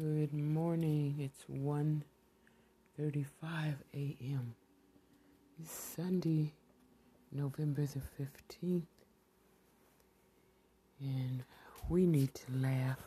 Good 0.00 0.32
morning. 0.32 1.18
It's 1.18 1.44
1:35 1.50 2.04
a.m. 3.92 4.54
It's 5.60 5.72
Sunday, 5.72 6.52
November 7.32 7.84
the 7.84 8.00
15th, 8.16 8.86
and 11.00 11.42
we 11.88 12.06
need 12.06 12.32
to 12.32 12.52
laugh. 12.52 13.00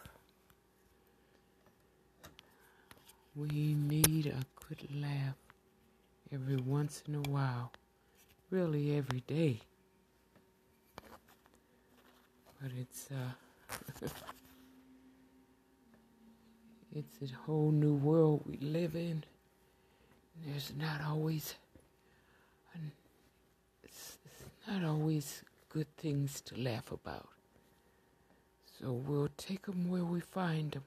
We 3.37 3.73
need 3.73 4.25
a 4.25 4.43
good 4.67 4.93
laugh 4.93 5.37
every 6.29 6.57
once 6.57 7.03
in 7.07 7.15
a 7.15 7.21
while, 7.29 7.71
really 8.49 8.97
every 8.97 9.21
day. 9.21 9.61
But 12.61 12.71
it's 12.77 13.07
uh 13.11 13.31
It's 16.93 17.31
a 17.31 17.35
whole 17.45 17.71
new 17.71 17.93
world 17.93 18.41
we 18.45 18.57
live 18.57 18.95
in. 18.95 19.23
There's 20.45 20.73
not 20.77 21.01
always, 21.07 21.55
it's, 23.83 24.17
it's 24.25 24.43
not 24.67 24.83
always 24.83 25.43
good 25.69 25.87
things 25.95 26.41
to 26.41 26.59
laugh 26.59 26.91
about. 26.91 27.29
So 28.79 28.91
we'll 28.91 29.29
take 29.37 29.67
them 29.67 29.89
where 29.89 30.03
we 30.03 30.19
find 30.19 30.71
them. 30.71 30.83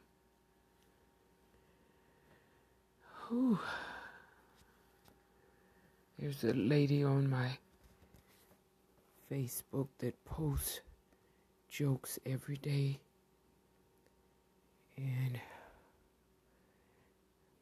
Whew. 3.29 3.59
There's 6.19 6.45
a 6.45 6.53
lady 6.53 7.03
on 7.03 7.31
my 7.31 7.57
Facebook 9.33 9.89
that 9.99 10.23
posts 10.25 10.81
jokes 11.71 12.19
every 12.27 12.57
day. 12.57 12.99
And 14.97 15.41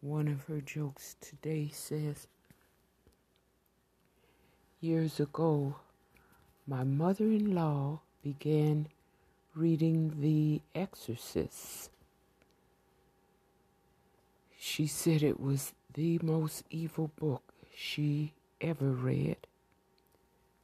one 0.03 0.27
of 0.27 0.45
her 0.47 0.61
jokes 0.61 1.15
today 1.21 1.71
says, 1.73 2.27
Years 4.81 5.21
ago, 5.21 5.77
my 6.67 6.83
mother 6.83 7.27
in 7.27 7.55
law 7.55 8.01
began 8.21 8.89
reading 9.55 10.21
The 10.21 10.61
Exorcist. 10.75 11.89
She 14.59 14.89
said 14.89 15.23
it 15.23 15.39
was 15.39 15.73
the 15.95 16.19
most 16.21 16.65
evil 16.69 17.13
book 17.15 17.55
she 17.73 18.33
ever 18.61 18.91
read. 18.91 19.37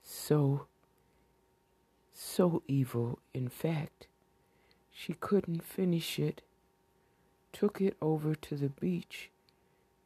So, 0.03 0.66
so 2.12 2.62
evil, 2.66 3.20
in 3.33 3.48
fact, 3.48 4.09
she 4.91 5.12
couldn't 5.12 5.62
finish 5.62 6.19
it 6.19 6.42
took 7.52 7.80
it 7.80 7.96
over 8.00 8.34
to 8.34 8.56
the 8.56 8.68
beach 8.68 9.30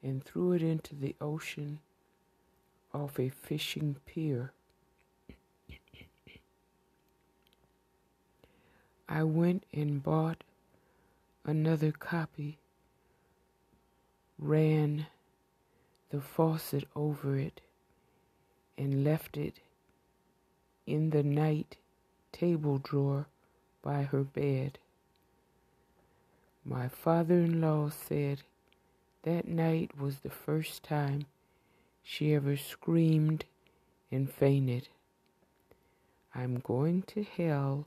and 0.03 0.25
threw 0.25 0.53
it 0.53 0.63
into 0.63 0.95
the 0.95 1.15
ocean 1.21 1.79
off 2.93 3.19
a 3.19 3.29
fishing 3.29 3.97
pier. 4.07 4.53
I 9.09 9.25
went 9.25 9.65
and 9.73 10.03
bought 10.03 10.43
another 11.45 11.93
copy, 11.93 12.59
ran 14.39 15.07
the 16.11 16.21
faucet 16.21 16.85
over 16.97 17.37
it, 17.37 17.61
and 18.79 19.05
left 19.05 19.37
it 19.37 19.61
in 20.87 21.11
the 21.11 21.23
night 21.23 21.77
table 22.33 22.79
drawer 22.79 23.27
by 23.83 24.03
her 24.03 24.23
bed. 24.23 24.79
My 26.65 26.87
father 26.89 27.35
in 27.35 27.61
law 27.61 27.91
said 27.91 28.43
that 29.25 29.49
night 29.49 29.99
was 29.99 30.19
the 30.19 30.31
first 30.31 30.85
time 30.85 31.27
she 32.05 32.35
ever 32.35 32.57
screamed 32.57 33.45
and 34.11 34.31
fainted. 34.31 34.89
I'm 36.35 36.61
going 36.61 37.03
to 37.09 37.25
hell, 37.25 37.87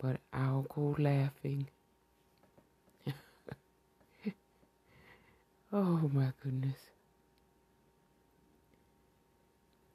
but 0.00 0.18
I'll 0.32 0.66
go 0.74 0.94
laughing. 0.98 1.66
oh 5.72 6.10
my 6.12 6.32
goodness. 6.42 6.78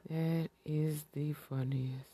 That 0.10 0.50
is 0.66 1.06
the 1.14 1.32
funniest. 1.34 2.06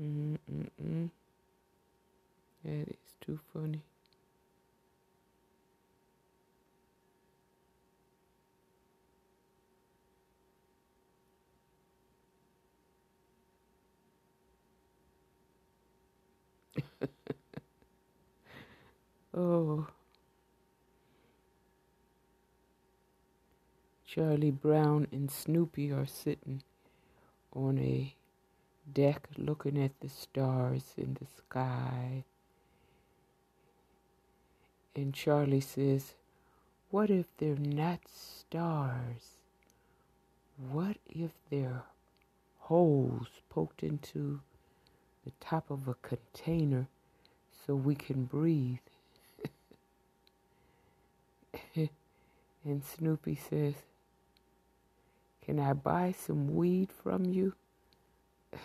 Mm-mm-mm. 0.00 1.10
That 2.64 2.88
is 2.88 3.14
too 3.20 3.38
funny. 3.52 3.82
oh. 19.34 19.86
Charlie 24.06 24.50
Brown 24.50 25.06
and 25.12 25.30
Snoopy 25.30 25.92
are 25.92 26.06
sitting 26.06 26.62
on 27.54 27.78
a 27.78 28.14
deck 28.92 29.28
looking 29.36 29.82
at 29.82 29.98
the 30.00 30.08
stars 30.08 30.94
in 30.96 31.14
the 31.20 31.26
sky. 31.26 32.24
And 34.98 35.14
Charlie 35.14 35.60
says, 35.60 36.14
What 36.90 37.08
if 37.08 37.26
they're 37.36 37.54
not 37.54 38.00
stars? 38.12 39.38
What 40.56 40.96
if 41.08 41.30
they're 41.50 41.84
holes 42.58 43.28
poked 43.48 43.84
into 43.84 44.40
the 45.24 45.30
top 45.38 45.70
of 45.70 45.86
a 45.86 45.94
container 46.02 46.88
so 47.64 47.76
we 47.76 47.94
can 47.94 48.24
breathe? 48.24 48.78
and 51.76 52.82
Snoopy 52.82 53.36
says, 53.36 53.74
Can 55.44 55.60
I 55.60 55.74
buy 55.74 56.10
some 56.10 56.56
weed 56.56 56.88
from 56.90 57.24
you? 57.24 57.54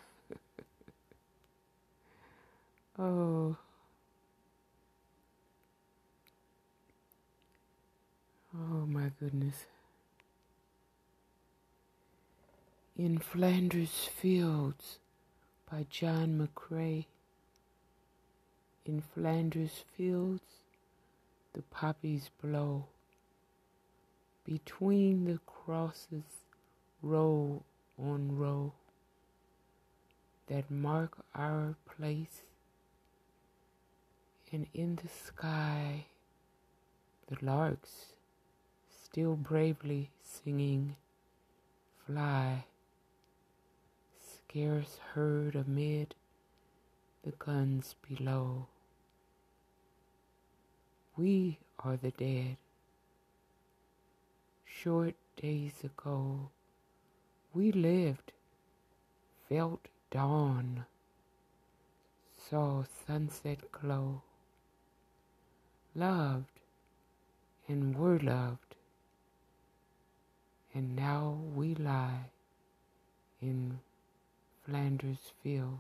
oh. 2.98 3.56
Oh 8.56 8.86
my 8.86 9.10
goodness. 9.20 9.66
In 12.96 13.18
Flanders 13.18 14.08
Fields 14.22 15.00
by 15.72 15.88
John 15.90 16.38
McCrae. 16.38 17.06
In 18.86 19.02
Flanders 19.02 19.84
Fields, 19.98 20.44
the 21.54 21.64
poppies 21.64 22.30
blow. 22.44 22.86
Between 24.46 25.26
the 25.26 25.40
crosses, 25.48 26.46
row 27.02 27.64
on 27.98 28.38
row, 28.38 28.74
that 30.46 30.70
mark 30.70 31.18
our 31.34 31.74
place. 31.98 32.44
And 34.52 34.68
in 34.76 34.98
the 34.98 35.10
sky, 35.10 36.06
the 37.26 37.44
larks 37.44 38.13
still 39.14 39.36
bravely 39.36 40.10
singing, 40.24 40.96
fly, 42.04 42.66
scarce 44.20 44.98
heard 45.14 45.56
amid 45.56 46.16
the 47.24 47.30
guns 47.38 47.94
below. 48.10 48.66
We 51.16 51.60
are 51.78 51.96
the 51.96 52.10
dead. 52.10 52.58
Short 54.66 55.14
days 55.40 55.84
ago, 55.84 56.50
we 57.54 57.72
lived, 57.72 58.32
felt 59.48 59.90
dawn, 60.10 60.86
saw 62.50 62.84
sunset 63.06 63.60
glow, 63.72 64.24
loved 65.94 66.48
and 67.68 67.96
were 67.96 68.18
loved 68.18 68.63
and 70.74 70.96
now 70.96 71.38
we 71.56 71.76
lie 71.76 72.32
in 73.42 73.80
Flanders 74.66 75.32
Field. 75.42 75.80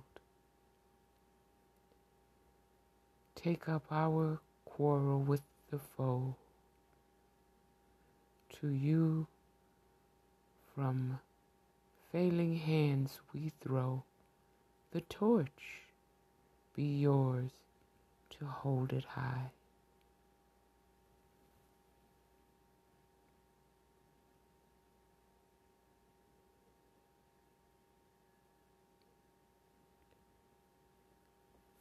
Take 3.35 3.67
up 3.67 3.85
our 3.91 4.39
quarrel 4.65 5.19
with 5.19 5.41
the 5.71 5.79
foe. 5.79 6.35
To 8.59 8.69
you 8.69 9.27
from 10.75 11.19
failing 12.11 12.55
hands 12.55 13.19
we 13.33 13.51
throw 13.61 14.03
the 14.91 15.01
torch. 15.01 15.81
Be 16.75 16.99
yours 16.99 17.51
to 18.37 18.45
hold 18.45 18.93
it 18.93 19.05
high. 19.05 19.49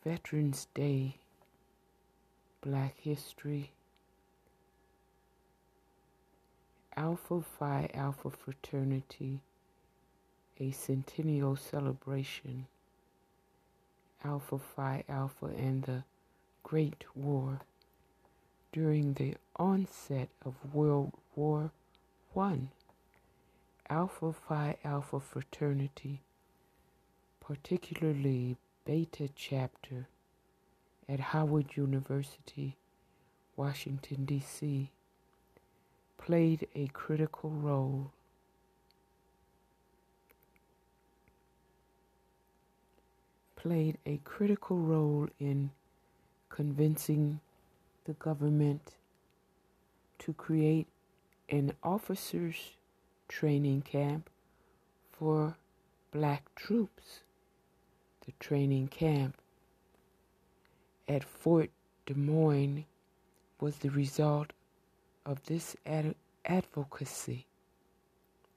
Veterans 0.05 0.67
Day, 0.75 1.15
Black 2.61 2.97
History, 2.99 3.71
Alpha 6.97 7.41
Phi 7.41 7.89
Alpha 7.95 8.31
Fraternity, 8.31 9.39
a 10.59 10.73
centennial 10.73 11.55
celebration, 11.55 12.67
Alpha 14.25 14.59
Phi 14.59 15.05
Alpha 15.09 15.47
and 15.47 15.85
the 15.85 16.03
Great 16.65 17.05
War 17.15 17.61
during 18.73 19.15
the 19.15 19.37
onset 19.55 20.31
of 20.45 20.55
World 20.75 21.13
War 21.37 21.71
I. 22.37 22.59
Alpha 23.89 24.33
Phi 24.33 24.77
Alpha 24.85 25.21
Fraternity, 25.21 26.23
particularly 27.41 28.57
Beta 28.85 29.29
chapter 29.37 30.09
at 31.09 31.21
Howard 31.21 31.77
University, 31.77 32.77
Washington, 33.55 34.25
D.C., 34.25 34.91
played 36.19 36.67
a 36.75 36.89
critical 36.89 37.51
role. 37.51 38.11
Played 43.55 43.99
a 44.05 44.17
critical 44.25 44.79
role 44.79 45.29
in 45.39 45.71
convincing 46.49 47.39
the 48.05 48.15
government 48.15 48.97
to 50.19 50.33
create 50.33 50.89
an 51.49 51.73
officers' 51.85 52.73
training 53.29 53.83
camp 53.83 54.29
for 55.13 55.55
black 56.11 56.53
troops 56.57 57.21
the 58.27 58.33
training 58.39 58.89
camp 58.89 59.37
at 61.09 61.25
Fort 61.25 61.71
Des 62.07 62.15
Moines 62.15 62.85
was 63.61 63.79
the 63.79 63.91
result 63.91 64.53
of 65.27 65.45
this 65.45 65.77
ad- 65.87 66.15
advocacy. 66.45 67.47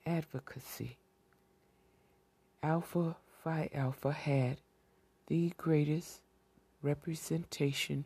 Advocacy. 0.06 0.98
Alpha 2.62 3.16
Phi 3.44 3.70
Alpha 3.74 4.12
had 4.12 4.58
the 5.28 5.54
greatest 5.58 6.22
representation 6.82 8.06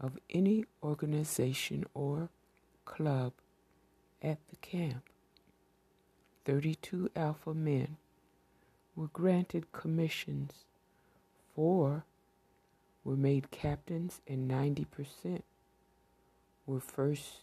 of 0.00 0.18
any 0.30 0.64
organization 0.82 1.84
or 1.94 2.28
club 2.84 3.32
at 4.22 4.38
the 4.48 4.56
camp. 4.56 5.04
32 6.44 7.10
Alpha 7.16 7.54
men 7.54 7.96
were 8.96 9.08
granted 9.08 9.70
commissions, 9.72 10.64
four 11.54 12.04
were 13.02 13.16
made 13.16 13.50
captains, 13.50 14.20
and 14.26 14.50
90% 14.50 15.42
were 16.66 16.80
first 16.80 17.40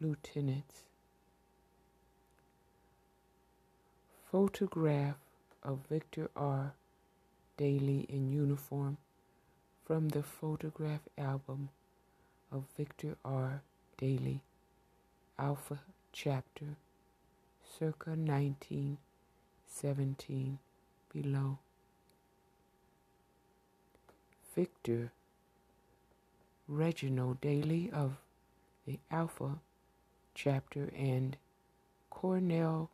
lieutenants. 0.00 0.82
Photograph 4.30 5.16
of 5.62 5.80
Victor 5.88 6.30
R. 6.36 6.74
Daly 7.56 8.00
in 8.08 8.32
uniform 8.32 8.96
from 9.84 10.08
the 10.08 10.24
photograph 10.24 11.02
album 11.16 11.68
of 12.50 12.64
Victor 12.76 13.16
R. 13.24 13.62
Daly, 13.96 14.40
Alpha 15.38 15.78
Chapter, 16.12 16.76
circa 17.78 18.10
1917 18.10 20.58
below. 21.14 21.58
Victor 24.54 25.12
Reginald 26.66 27.40
Daly 27.40 27.90
of 27.90 28.16
the 28.86 28.98
Alpha 29.10 29.60
chapter 30.34 30.90
and 30.96 31.36
Cornell 32.10 32.90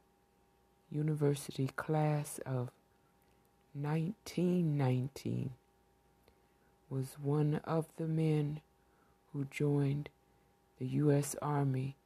University 0.91 1.69
class 1.77 2.39
of 2.45 2.71
1919 3.75 5.53
was 6.89 7.17
one 7.23 7.61
of 7.65 7.87
the 7.97 8.09
men 8.09 8.61
who 9.33 9.47
joined 9.51 10.09
the 10.79 10.87
U.S. 10.87 11.37
Army 11.41 11.97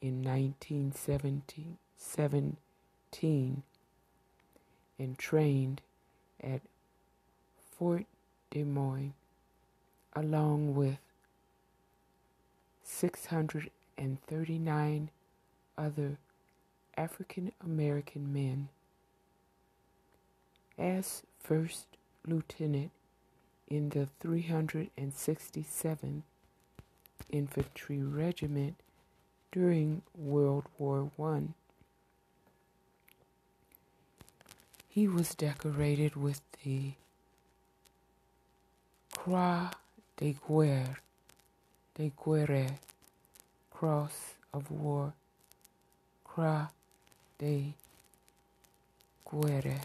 in 0.00 0.22
1917 0.22 1.78
and 4.98 5.18
trained 5.18 5.82
at 6.42 6.62
Fort 7.70 8.06
Des 8.50 8.64
Moines 8.64 9.12
along 10.14 10.74
with 10.74 10.98
639 12.82 15.10
other 15.76 16.16
African 16.96 17.52
American 17.64 18.32
men. 18.32 18.68
As 20.76 21.22
first 21.38 21.86
lieutenant 22.26 22.90
in 23.68 23.90
the 23.90 24.08
367th 24.24 26.22
Infantry 27.30 28.02
Regiment 28.02 28.74
during 29.52 30.02
World 30.16 30.64
War 30.78 31.10
I. 31.20 31.42
He 34.98 35.06
was 35.06 35.32
decorated 35.32 36.16
with 36.16 36.40
the 36.64 36.94
Croix 39.12 39.70
de 40.16 40.36
Guerre, 40.48 40.98
de 41.94 42.10
Guerre, 42.16 42.80
Cross 43.70 44.34
of 44.52 44.68
War, 44.72 45.12
Croix 46.24 46.66
de 47.38 47.74
Guerre, 49.30 49.82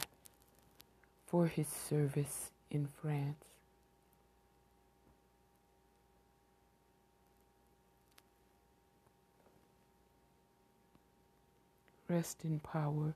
for 1.28 1.46
his 1.46 1.68
service 1.68 2.50
in 2.72 2.88
France. 3.00 3.36
Rest 12.10 12.40
in 12.44 12.60
power. 12.62 13.14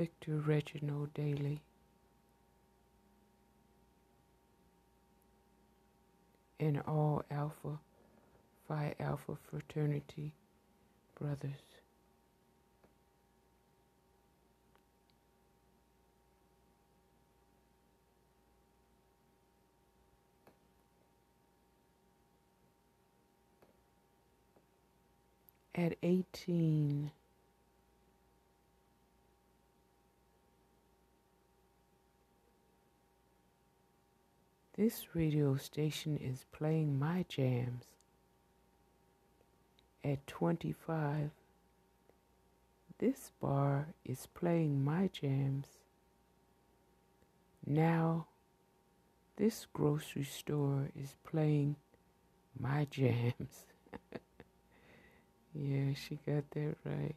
Victor 0.00 0.36
Reginald 0.36 1.12
Daly. 1.12 1.60
And 6.58 6.80
all 6.88 7.22
Alpha 7.30 7.78
Phi 8.66 8.94
Alpha 8.98 9.36
fraternity 9.50 10.32
brothers. 11.18 11.50
At 25.74 25.96
18, 26.02 27.10
This 34.80 35.14
radio 35.14 35.56
station 35.56 36.16
is 36.16 36.46
playing 36.52 36.98
my 36.98 37.26
jams. 37.28 37.84
At 40.02 40.26
25, 40.26 41.32
this 42.96 43.30
bar 43.42 43.88
is 44.06 44.26
playing 44.32 44.82
my 44.82 45.10
jams. 45.12 45.66
Now, 47.66 48.28
this 49.36 49.66
grocery 49.70 50.24
store 50.24 50.88
is 50.98 51.14
playing 51.30 51.76
my 52.58 52.86
jams. 52.90 53.66
yeah, 55.54 55.92
she 55.92 56.18
got 56.26 56.50
that 56.52 56.76
right. 56.86 57.16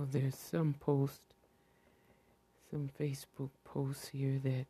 Well, 0.00 0.08
there's 0.10 0.34
some 0.34 0.76
post, 0.80 1.20
some 2.70 2.88
Facebook 2.98 3.50
posts 3.66 4.08
here 4.08 4.40
that 4.42 4.64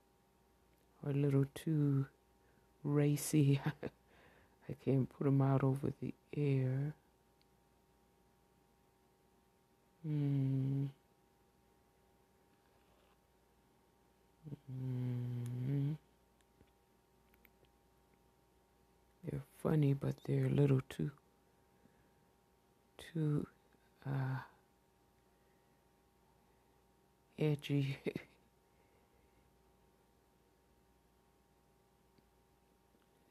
are 1.06 1.12
a 1.12 1.14
little 1.14 1.44
too 1.54 2.06
racy. 2.82 3.60
I 4.68 4.72
can't 4.84 5.08
put 5.08 5.26
them 5.26 5.40
out 5.40 5.62
over 5.62 5.92
the 6.00 6.12
air. 6.37 6.94
Hmm. 10.02 10.87
Mm. 14.82 15.96
They're 19.22 19.42
funny, 19.62 19.94
but 19.94 20.16
they're 20.25 20.46
a 20.46 20.50
little 20.50 20.80
too, 20.88 21.12
too 22.99 23.46
uh, 24.04 24.40
edgy. 27.40 27.99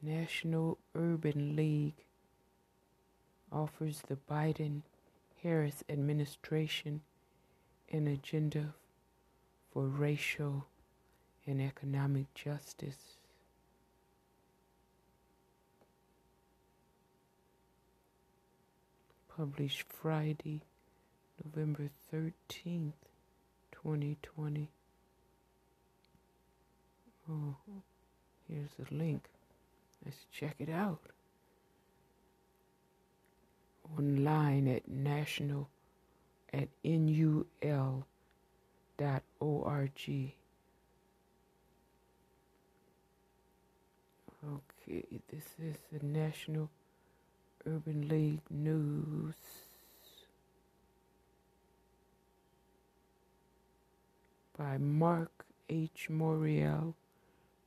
National 0.01 0.77
Urban 0.95 1.55
League 1.55 2.05
offers 3.51 4.01
the 4.07 4.15
Biden 4.15 4.81
Harris 5.43 5.83
administration 5.89 7.01
an 7.91 8.07
agenda 8.07 8.73
for 9.71 9.87
racial 9.87 10.67
and 11.45 11.61
economic 11.61 12.33
justice. 12.33 13.17
Published 19.35 19.83
Friday, 19.87 20.61
November 21.43 21.89
13th, 22.13 23.08
2020. 23.83 24.67
Oh, 27.31 27.55
here's 28.47 28.69
a 28.79 28.93
link. 28.93 29.23
Let's 30.05 30.17
check 30.31 30.55
it 30.59 30.69
out. 30.69 30.99
Online 33.97 34.67
at 34.67 34.87
national 34.87 35.69
at 36.53 36.67
nul 36.83 38.05
dot 38.97 39.23
org. 39.39 39.91
Okay, 44.47 45.05
this 45.31 45.43
is 45.61 45.75
the 45.91 46.05
National 46.05 46.69
Urban 47.67 48.07
League 48.07 48.41
News. 48.49 49.35
By 54.59 54.77
Marc 54.77 55.45
H. 55.69 56.09
Morial, 56.11 56.93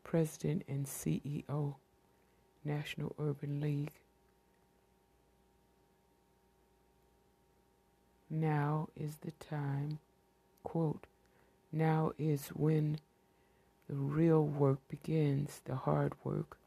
President 0.05 0.63
and 0.69 0.87
CEO, 0.87 1.77
National 2.65 3.17
Urban 3.19 3.61
League. 3.63 3.93
Now 8.31 8.91
is 8.95 9.17
the 9.23 9.33
time, 9.33 9.99
quote, 10.65 11.07
now 11.73 12.13
is 12.19 12.49
when 12.49 12.99
the 13.89 13.97
real 13.97 14.45
work 14.45 14.79
begins, 14.89 15.63
the 15.65 15.77
hard 15.77 16.13
work 16.25 16.59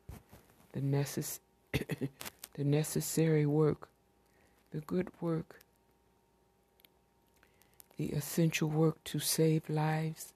the, 0.75 0.82
necess- 0.82 1.39
the 1.74 2.63
necessary 2.63 3.46
work, 3.46 3.88
the 4.72 4.82
good 4.82 5.10
work, 5.22 5.62
the 7.98 8.08
essential 8.08 8.70
work 8.70 9.04
to 9.04 9.20
save 9.20 9.70
lives 9.70 10.34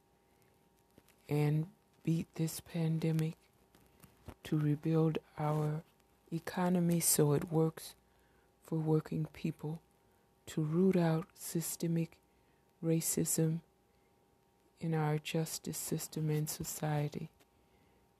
and 1.27 1.67
beat 2.03 2.27
this 2.35 2.59
pandemic, 2.59 3.35
to 4.43 4.57
rebuild 4.57 5.17
our 5.37 5.81
economy 6.31 6.99
so 6.99 7.33
it 7.33 7.51
works 7.51 7.93
for 8.65 8.77
working 8.77 9.27
people, 9.33 9.81
to 10.45 10.61
root 10.61 10.95
out 10.95 11.27
systemic 11.37 12.17
racism 12.83 13.59
in 14.79 14.93
our 14.93 15.17
justice 15.17 15.77
system 15.77 16.29
and 16.29 16.49
society, 16.49 17.29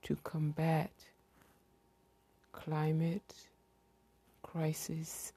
to 0.03 0.17
combat 0.23 0.91
climate 2.51 3.33
crisis 4.43 5.31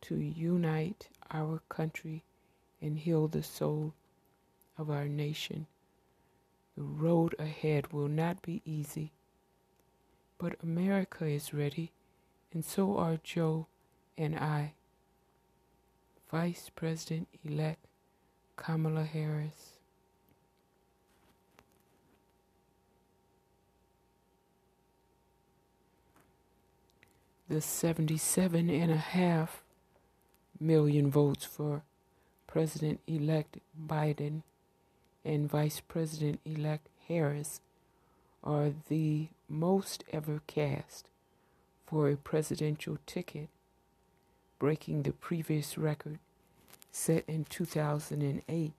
to 0.00 0.14
unite 0.16 1.08
our 1.32 1.60
country 1.68 2.22
and 2.80 2.98
heal 2.98 3.28
the 3.28 3.42
soul 3.42 3.94
of 4.76 4.90
our 4.90 5.08
nation. 5.08 5.66
The 6.76 6.82
road 6.82 7.34
ahead 7.38 7.92
will 7.92 8.08
not 8.08 8.42
be 8.42 8.62
easy, 8.64 9.12
but 10.38 10.62
America 10.62 11.26
is 11.26 11.52
ready, 11.52 11.92
and 12.52 12.64
so 12.64 12.96
are 12.96 13.18
Joe 13.22 13.66
and 14.16 14.36
I. 14.36 14.74
Vice 16.30 16.70
President 16.74 17.28
elect 17.44 17.84
Kamala 18.56 19.04
Harris. 19.04 19.78
the 27.48 27.60
77 27.62 28.68
and 28.68 28.92
a 28.92 28.96
half 28.96 29.62
million 30.60 31.10
votes 31.10 31.44
for 31.44 31.82
President 32.48 32.98
elect 33.06 33.58
Biden 33.78 34.42
and 35.24 35.48
Vice 35.48 35.80
President 35.86 36.40
elect 36.44 36.88
Harris 37.06 37.60
are 38.42 38.70
the 38.88 39.28
most 39.48 40.02
ever 40.12 40.40
cast 40.46 41.06
for 41.86 42.08
a 42.08 42.16
presidential 42.16 42.98
ticket, 43.06 43.48
breaking 44.58 45.02
the 45.02 45.12
previous 45.12 45.78
record 45.78 46.18
set 46.90 47.22
in 47.28 47.44
2008 47.44 48.72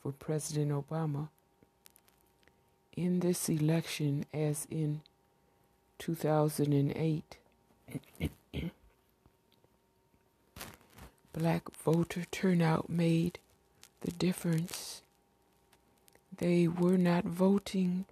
for 0.00 0.12
President 0.12 0.70
Obama. 0.70 1.28
In 2.96 3.18
this 3.20 3.48
election, 3.48 4.24
as 4.32 4.68
in 4.70 5.00
2008, 5.98 7.36
Black 11.36 11.68
voter 11.72 12.24
turnout 12.30 12.88
made 12.88 13.40
the 14.02 14.12
difference. 14.12 15.02
They 16.36 16.68
were 16.68 16.96
not 16.96 17.24
voting 17.24 18.04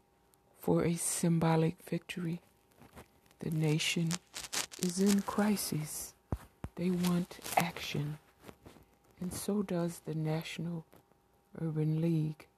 for 0.58 0.84
a 0.84 0.96
symbolic 0.96 1.76
victory. 1.88 2.40
The 3.38 3.52
nation 3.52 4.08
is 4.82 4.98
in 4.98 5.22
crisis. 5.22 6.14
They 6.74 6.90
want 6.90 7.38
action. 7.56 8.18
And 9.20 9.32
so 9.32 9.62
does 9.62 10.00
the 10.04 10.16
National 10.16 10.84
Urban 11.60 12.00
League. 12.00 12.48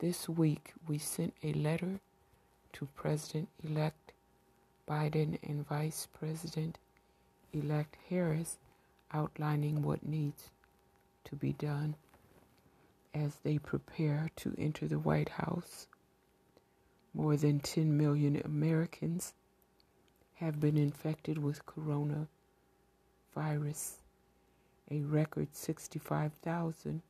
This 0.00 0.28
week, 0.28 0.72
we 0.88 0.98
sent 0.98 1.34
a 1.44 1.52
letter 1.52 2.00
to 2.72 2.88
President 2.96 3.50
elect 3.62 4.12
Biden 4.88 5.38
and 5.48 5.64
Vice 5.64 6.08
President 6.18 6.78
elect 7.52 7.96
Harris 8.08 8.56
outlining 9.12 9.82
what 9.82 10.06
needs 10.06 10.50
to 11.24 11.36
be 11.36 11.52
done 11.52 11.94
as 13.14 13.34
they 13.42 13.58
prepare 13.58 14.30
to 14.36 14.54
enter 14.58 14.86
the 14.86 14.98
White 14.98 15.30
House. 15.30 15.86
More 17.12 17.36
than 17.36 17.60
10 17.60 17.96
million 17.96 18.40
Americans 18.44 19.32
have 20.34 20.60
been 20.60 20.76
infected 20.76 21.38
with 21.38 21.66
coronavirus. 21.66 22.28
A 24.90 25.00
record 25.00 25.54
65,000 25.54 27.02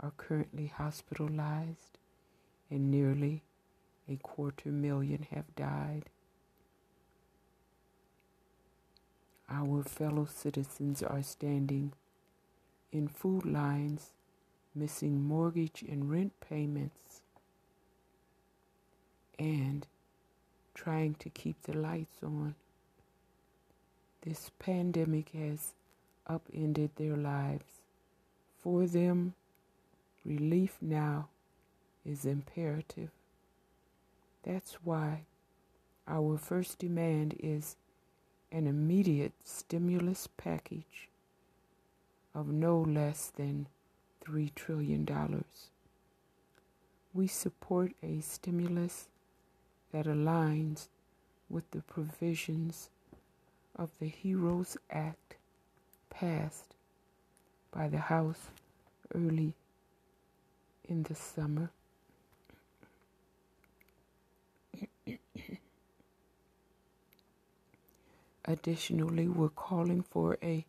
are 0.00 0.12
currently 0.16 0.66
hospitalized, 0.66 1.98
and 2.70 2.90
nearly 2.90 3.42
a 4.08 4.16
quarter 4.16 4.68
million 4.68 5.26
have 5.30 5.54
died. 5.56 6.10
Our 9.48 9.82
fellow 9.82 10.26
citizens 10.26 11.02
are 11.02 11.22
standing 11.22 11.92
in 12.90 13.08
food 13.08 13.44
lines, 13.44 14.12
missing 14.74 15.22
mortgage 15.22 15.84
and 15.88 16.10
rent 16.10 16.32
payments, 16.40 17.20
and 19.38 19.86
trying 20.74 21.14
to 21.14 21.30
keep 21.30 21.62
the 21.62 21.76
lights 21.76 22.22
on. 22.22 22.54
This 24.22 24.50
pandemic 24.58 25.30
has 25.30 25.74
upended 26.26 26.90
their 26.96 27.16
lives. 27.16 27.82
For 28.58 28.86
them, 28.86 29.34
relief 30.24 30.78
now 30.80 31.28
is 32.04 32.24
imperative. 32.24 33.10
That's 34.42 34.74
why 34.82 35.22
our 36.08 36.36
first 36.36 36.78
demand 36.78 37.36
is 37.38 37.76
an 38.52 38.66
immediate 38.66 39.32
stimulus 39.44 40.28
package 40.36 41.08
of 42.34 42.48
no 42.48 42.80
less 42.80 43.32
than 43.36 43.66
$3 44.24 44.54
trillion. 44.54 45.06
We 47.14 47.26
support 47.26 47.92
a 48.02 48.20
stimulus 48.20 49.08
that 49.92 50.06
aligns 50.06 50.88
with 51.48 51.70
the 51.70 51.82
provisions 51.82 52.90
of 53.74 53.90
the 54.00 54.08
HEROES 54.08 54.76
Act 54.90 55.36
passed 56.10 56.74
by 57.72 57.88
the 57.88 57.98
House 57.98 58.48
early 59.14 59.54
in 60.84 61.04
the 61.04 61.14
summer. 61.14 61.70
Additionally, 68.46 69.26
we're 69.26 69.48
calling 69.48 70.02
for 70.02 70.38
a 70.40 70.64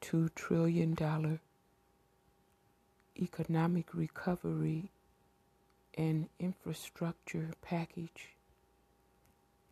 $2 0.00 0.34
trillion 0.34 1.38
economic 3.16 3.94
recovery 3.94 4.90
and 5.96 6.28
infrastructure 6.40 7.50
package 7.62 8.30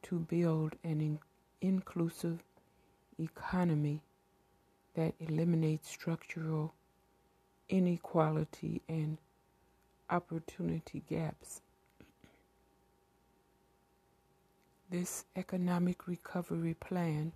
to 0.02 0.20
build 0.20 0.76
an 0.84 1.00
in- 1.00 1.18
inclusive 1.60 2.44
economy 3.18 4.00
that 4.94 5.14
eliminates 5.18 5.88
structural 5.88 6.74
inequality 7.68 8.82
and 8.88 9.18
opportunity 10.08 11.02
gaps. 11.08 11.60
This 14.90 15.25
economic 15.37 16.09
recovery 16.09 16.75
plan 16.75 17.30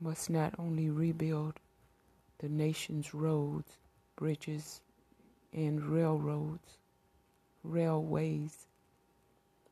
must 0.00 0.28
not 0.28 0.52
only 0.58 0.90
rebuild 0.90 1.60
the 2.38 2.48
nation's 2.48 3.14
roads, 3.14 3.78
bridges, 4.16 4.80
and 5.52 5.80
railroads, 5.84 6.78
railways, 7.62 8.66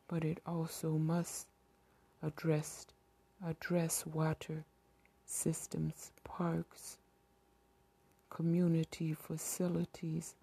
but 0.06 0.24
it 0.24 0.38
also 0.46 0.92
must 0.92 1.48
address 2.22 2.86
address 3.44 4.06
water 4.06 4.64
systems, 5.26 6.12
parks, 6.22 6.98
community 8.30 9.12
facilities, 9.12 10.36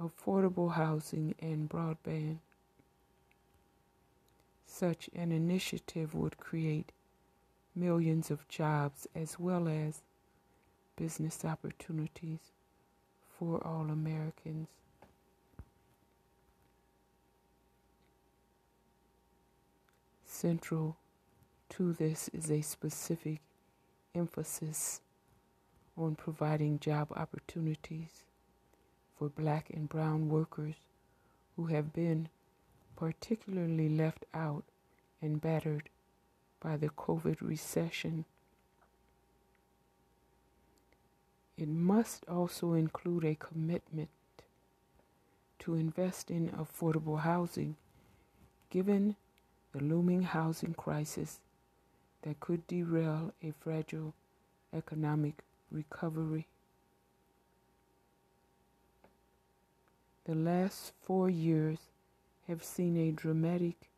affordable 0.00 0.72
housing, 0.72 1.34
and 1.38 1.68
broadband. 1.68 2.38
Such 4.72 5.10
an 5.14 5.32
initiative 5.32 6.14
would 6.14 6.38
create 6.38 6.92
millions 7.74 8.30
of 8.30 8.48
jobs 8.48 9.06
as 9.16 9.38
well 9.38 9.66
as 9.66 10.00
business 10.96 11.44
opportunities 11.44 12.38
for 13.36 13.62
all 13.66 13.90
Americans. 13.90 14.68
Central 20.24 20.96
to 21.70 21.92
this 21.92 22.30
is 22.32 22.48
a 22.50 22.62
specific 22.62 23.40
emphasis 24.14 25.00
on 25.98 26.14
providing 26.14 26.78
job 26.78 27.08
opportunities 27.16 28.24
for 29.18 29.28
black 29.28 29.68
and 29.70 29.88
brown 29.88 30.28
workers 30.28 30.76
who 31.56 31.66
have 31.66 31.92
been 31.92 32.28
particularly 33.00 33.88
left 33.88 34.26
out 34.34 34.62
and 35.22 35.40
battered 35.40 35.88
by 36.60 36.76
the 36.76 36.90
COVID 36.90 37.38
recession. 37.40 38.26
It 41.56 41.68
must 41.68 42.26
also 42.28 42.74
include 42.74 43.24
a 43.24 43.34
commitment 43.34 44.10
to 45.60 45.74
invest 45.74 46.30
in 46.30 46.50
affordable 46.50 47.20
housing 47.20 47.76
given 48.68 49.16
the 49.72 49.82
looming 49.82 50.22
housing 50.22 50.74
crisis 50.74 51.40
that 52.22 52.38
could 52.38 52.66
derail 52.66 53.32
a 53.42 53.52
fragile 53.60 54.12
economic 54.76 55.42
recovery. 55.70 56.46
The 60.26 60.34
last 60.34 60.92
four 61.00 61.30
years 61.30 61.78
have 62.50 62.64
seen 62.64 62.96
a 62.96 63.12
dramatic 63.12 63.88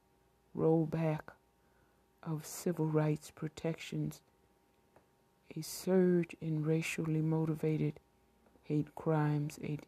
rollback 0.55 1.21
of 2.23 2.45
civil 2.45 2.85
rights 2.85 3.31
protections, 3.31 4.21
a 5.57 5.63
surge 5.63 6.37
in 6.39 6.63
racially 6.63 7.23
motivated 7.23 7.95
hate 8.65 8.95
crimes, 8.95 9.59
a, 9.65 9.79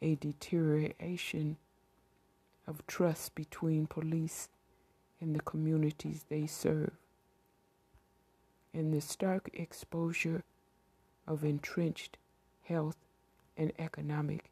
a 0.00 0.14
deterioration 0.14 1.58
of 2.66 2.86
trust 2.86 3.34
between 3.34 3.86
police 3.86 4.48
and 5.20 5.36
the 5.36 5.42
communities 5.42 6.24
they 6.30 6.46
serve 6.46 6.92
and 8.72 8.94
the 8.94 9.00
stark 9.00 9.50
exposure 9.52 10.42
of 11.26 11.44
entrenched 11.44 12.16
health 12.62 12.96
and 13.58 13.72
economic 13.78 14.50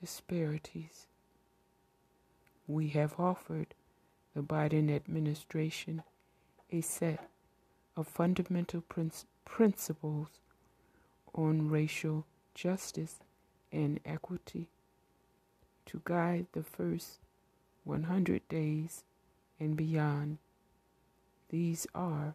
disparities. 0.00 1.07
We 2.68 2.88
have 2.88 3.18
offered 3.18 3.74
the 4.34 4.42
Biden 4.42 4.94
administration 4.94 6.02
a 6.70 6.82
set 6.82 7.30
of 7.96 8.06
fundamental 8.06 8.82
prin- 8.82 9.10
principles 9.46 10.28
on 11.34 11.70
racial 11.70 12.26
justice 12.54 13.20
and 13.72 13.98
equity 14.04 14.68
to 15.86 16.02
guide 16.04 16.46
the 16.52 16.62
first 16.62 17.20
100 17.84 18.46
days 18.50 19.02
and 19.58 19.74
beyond. 19.74 20.36
These 21.48 21.86
are 21.94 22.34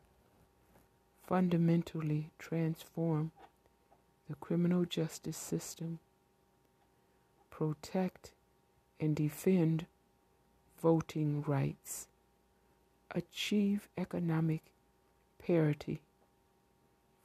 fundamentally 1.28 2.32
transform 2.40 3.32
the 4.28 4.36
criminal 4.36 4.86
justice 4.86 5.38
system, 5.38 6.00
protect 7.52 8.32
and 9.00 9.16
defend 9.16 9.86
voting 10.84 11.42
rights, 11.48 12.08
achieve 13.16 13.88
economic 13.98 14.62
parity 15.40 16.02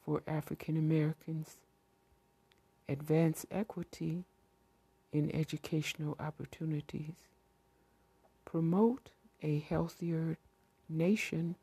for 0.04 0.22
African 0.28 0.76
Americans, 0.76 1.56
advance 2.88 3.44
equity 3.50 4.22
in 5.12 5.34
educational 5.34 6.16
opportunities, 6.20 7.16
promote 8.44 9.10
a 9.42 9.58
healthier 9.58 10.38
nation 10.88 11.56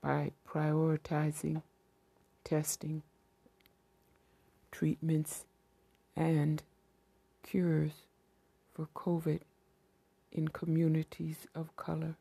by 0.00 0.30
prioritizing 0.48 1.60
testing, 2.44 3.02
treatments, 4.70 5.44
and 6.14 6.62
cures 7.42 7.92
for 8.72 8.86
COVID 8.94 9.40
in 10.32 10.48
communities 10.48 11.46
of 11.54 11.76
color. 11.76 12.16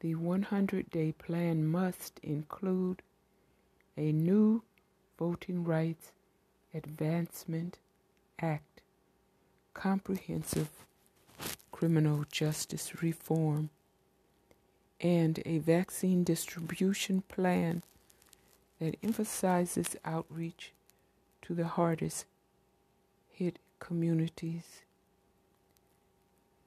The 0.00 0.14
100 0.14 0.90
day 0.90 1.12
plan 1.12 1.66
must 1.66 2.18
include 2.22 3.02
a 3.96 4.12
new 4.12 4.62
Voting 5.18 5.64
Rights 5.64 6.12
Advancement 6.74 7.78
Act, 8.40 8.80
comprehensive 9.72 10.68
criminal 11.70 12.24
justice 12.30 13.02
reform, 13.02 13.70
and 15.00 15.40
a 15.46 15.58
vaccine 15.58 16.24
distribution 16.24 17.22
plan 17.28 17.82
that 18.80 18.96
emphasizes 19.02 19.96
outreach 20.04 20.72
to 21.42 21.54
the 21.54 21.66
hardest 21.66 22.26
hit 23.30 23.58
communities. 23.78 24.83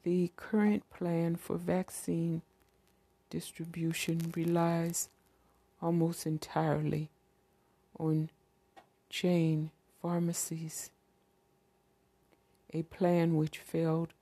The 0.07 0.31
current 0.37 0.89
plan 0.89 1.35
for 1.35 1.57
vaccine 1.57 2.41
distribution 3.29 4.31
relies 4.37 5.09
almost 5.81 6.25
entirely 6.25 7.09
on 7.99 8.29
chain 9.09 9.69
pharmacies, 10.01 10.91
a 12.73 12.83
plan 12.83 13.35
which 13.35 13.57
failed 13.57 14.13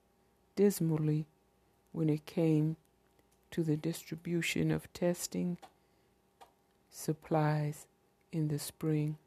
dismally 0.56 1.28
when 1.92 2.10
it 2.10 2.26
came 2.26 2.78
to 3.52 3.62
the 3.62 3.78
distribution 3.78 4.72
of 4.72 4.92
testing 4.92 5.60
supplies 6.90 7.86
in 8.32 8.48
the 8.48 8.58
spring. 8.58 9.20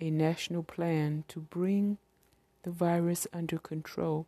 A 0.00 0.10
national 0.10 0.62
plan 0.62 1.24
to 1.26 1.40
bring 1.40 1.98
the 2.66 2.72
virus 2.72 3.28
under 3.32 3.58
control 3.58 4.26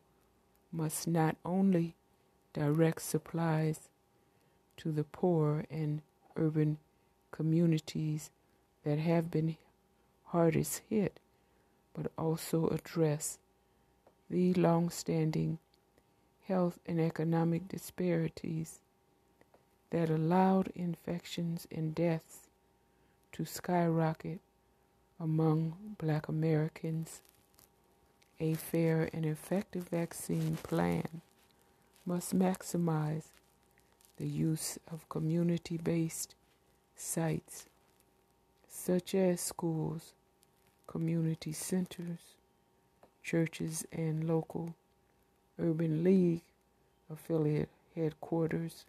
must 0.70 1.08
not 1.08 1.34
only 1.44 1.96
direct 2.52 3.02
supplies 3.02 3.88
to 4.76 4.92
the 4.92 5.02
poor 5.02 5.64
and 5.68 6.00
urban 6.36 6.78
communities 7.32 8.30
that 8.84 9.00
have 9.00 9.28
been 9.28 9.56
hardest 10.26 10.82
hit, 10.88 11.18
but 11.92 12.12
also 12.16 12.68
address 12.68 13.40
the 14.30 14.54
long-standing 14.54 15.58
health 16.46 16.78
and 16.86 17.00
economic 17.00 17.66
disparities 17.66 18.78
that 19.90 20.08
allowed 20.08 20.70
infections 20.76 21.66
and 21.72 21.92
deaths 21.92 22.46
to 23.32 23.44
skyrocket 23.44 24.38
among 25.18 25.96
black 25.98 26.28
Americans. 26.28 27.20
A 28.40 28.54
fair 28.54 29.10
and 29.12 29.26
effective 29.26 29.88
vaccine 29.88 30.58
plan 30.62 31.22
must 32.06 32.38
maximize 32.38 33.24
the 34.16 34.28
use 34.28 34.78
of 34.92 35.08
community 35.08 35.76
based 35.76 36.36
sites 36.94 37.66
such 38.68 39.14
as 39.14 39.40
schools, 39.40 40.12
community 40.86 41.52
centers, 41.52 42.36
churches, 43.24 43.84
and 43.92 44.28
local 44.28 44.74
urban 45.58 46.04
league 46.04 46.42
affiliate 47.12 47.68
headquarters. 47.96 48.84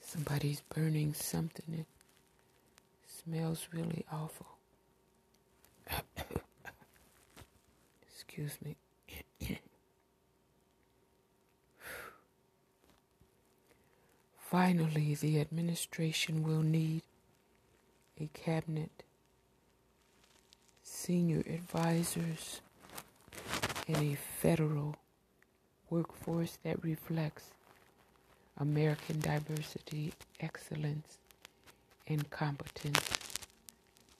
Somebody's 0.00 0.62
burning 0.74 1.12
something. 1.12 1.84
Smells 3.26 3.66
really 3.72 4.04
awful. 4.12 4.46
Excuse 8.08 8.56
me. 8.64 8.76
Finally, 14.38 15.16
the 15.16 15.40
administration 15.40 16.44
will 16.44 16.62
need 16.62 17.02
a 18.20 18.28
cabinet, 18.32 19.02
senior 20.84 21.40
advisors, 21.40 22.60
and 23.88 23.96
a 23.96 24.14
federal 24.14 24.94
workforce 25.90 26.58
that 26.62 26.82
reflects 26.84 27.50
American 28.56 29.18
diversity, 29.18 30.12
excellence, 30.38 31.18
and 32.06 32.30
competence. 32.30 33.10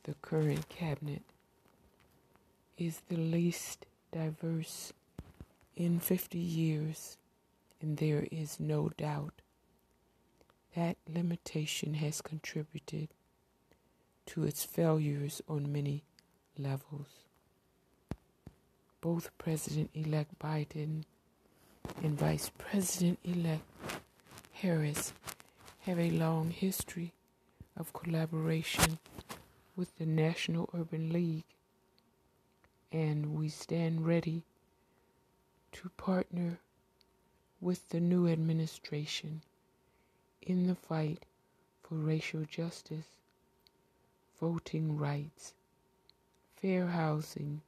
The 0.04 0.14
current 0.22 0.68
cabinet 0.68 1.22
is 2.78 3.00
the 3.08 3.16
least 3.16 3.86
diverse 4.12 4.92
in 5.76 6.00
50 6.00 6.38
years, 6.38 7.16
and 7.80 7.96
there 7.98 8.26
is 8.30 8.58
no 8.60 8.90
doubt 8.96 9.34
that 10.74 10.96
limitation 11.12 11.94
has 11.94 12.20
contributed 12.20 13.08
to 14.26 14.44
its 14.44 14.64
failures 14.64 15.40
on 15.48 15.72
many 15.72 16.02
levels. 16.58 17.08
Both 19.00 19.30
President 19.38 19.90
elect 19.94 20.38
Biden 20.38 21.04
and 22.02 22.18
Vice 22.18 22.50
President 22.58 23.18
elect 23.24 23.62
Harris 24.52 25.12
have 25.80 25.98
a 25.98 26.10
long 26.10 26.50
history 26.50 27.12
of 27.76 27.92
collaboration 27.92 28.98
with 29.76 29.96
the 29.98 30.06
National 30.06 30.70
Urban 30.74 31.12
League, 31.12 31.44
and 32.90 33.34
we 33.34 33.48
stand 33.48 34.06
ready 34.06 34.42
to 35.72 35.90
partner 35.90 36.58
with 37.60 37.88
the 37.90 38.00
new 38.00 38.26
administration 38.26 39.42
in 40.40 40.66
the 40.66 40.74
fight 40.74 41.24
for 41.82 41.96
racial 41.96 42.44
justice, 42.44 43.06
voting 44.40 44.96
rights, 44.96 45.52
fair 46.56 46.86
housing, 46.86 47.60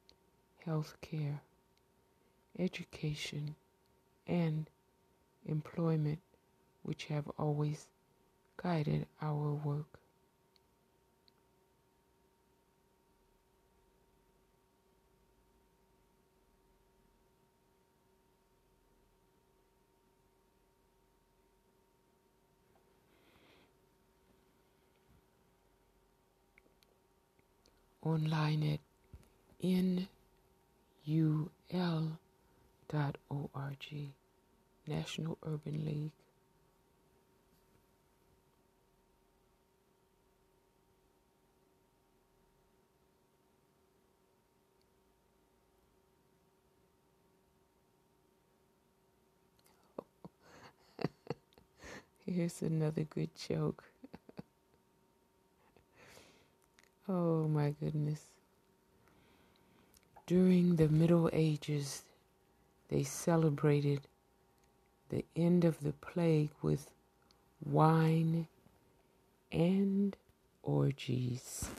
health 0.64 0.96
care, 1.02 1.40
education, 2.58 3.54
and 4.26 4.70
employment 5.46 6.20
which 6.82 7.06
have 7.06 7.28
always 7.38 7.86
guided 8.56 9.06
our 9.20 9.52
work. 9.52 9.97
Online 28.08 28.62
at 28.72 28.80
nul.org, 31.06 31.50
National 34.86 35.38
Urban 35.44 35.84
League. 35.84 36.12
Here's 52.26 52.62
another 52.62 53.04
good 53.04 53.30
joke. 53.36 53.84
Oh 57.08 57.48
my 57.48 57.74
goodness. 57.80 58.20
During 60.26 60.76
the 60.76 60.88
Middle 60.88 61.30
Ages, 61.32 62.02
they 62.88 63.02
celebrated 63.02 64.00
the 65.08 65.24
end 65.34 65.64
of 65.64 65.80
the 65.80 65.92
plague 65.92 66.50
with 66.60 66.90
wine 67.64 68.46
and 69.50 70.16
orgies. 70.62 71.70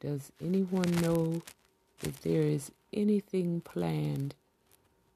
Does 0.00 0.32
anyone 0.40 0.90
know 1.00 1.42
if 2.02 2.20
there 2.22 2.42
is 2.42 2.70
anything 2.92 3.60
planned 3.60 4.34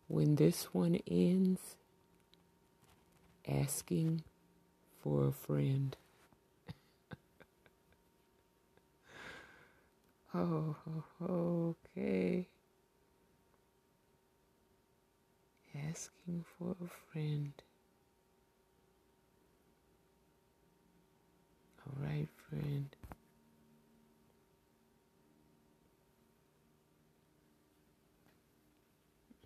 when 0.08 0.36
this 0.36 0.74
one 0.74 0.98
ends? 1.08 1.76
asking 3.48 4.22
for 5.02 5.28
a 5.28 5.32
friend. 5.32 5.96
Oh, 10.36 10.76
okay. 11.22 12.46
Asking 15.76 16.44
for 16.58 16.74
a 16.84 16.88
friend. 17.12 17.52
All 21.86 21.94
right, 22.04 22.28
friend. 22.50 22.94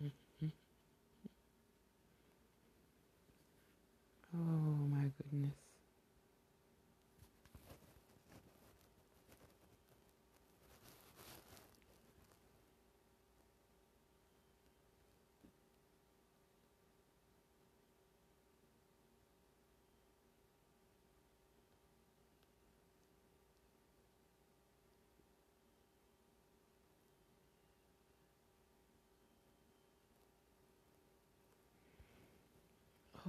Mm-hmm. 0.03 0.47
Oh 4.33 4.87
my 4.89 5.11
goodness. 5.17 5.53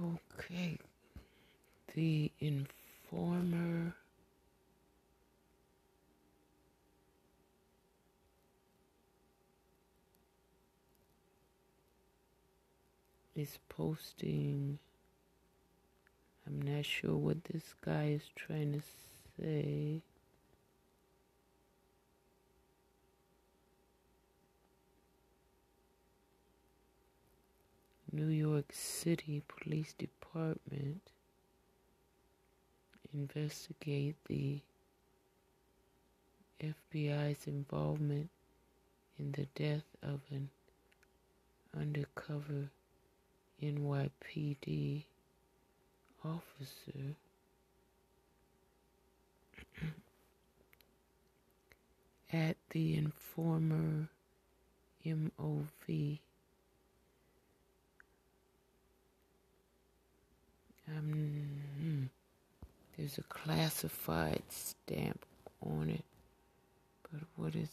Okay. 0.01 0.77
The 1.93 2.31
informer. 2.39 3.95
Is 13.35 13.57
posting. 13.67 14.77
I'm 16.45 16.61
not 16.61 16.85
sure 16.85 17.15
what 17.15 17.43
this 17.45 17.73
guy 17.83 18.09
is 18.09 18.21
trying 18.35 18.73
to 18.73 18.81
say. 19.41 20.01
New 28.15 28.27
York 28.27 28.65
City 28.71 29.41
Police 29.47 29.93
Department 29.93 31.01
investigate 33.11 34.15
the 34.27 34.59
FBI's 36.61 37.47
involvement 37.47 38.29
in 39.17 39.31
the 39.31 39.47
death 39.55 39.87
of 40.03 40.19
an 40.29 40.49
undercover 41.75 42.69
NYPD 43.63 45.05
officer 46.23 47.15
at 52.31 52.57
the 52.69 52.95
Informer 52.95 54.07
MOV. 55.03 56.19
Um, 60.87 62.09
there's 62.97 63.17
a 63.17 63.23
classified 63.23 64.43
stamp 64.49 65.25
on 65.65 65.89
it, 65.89 66.03
but 67.11 67.21
what 67.35 67.55
is 67.55 67.69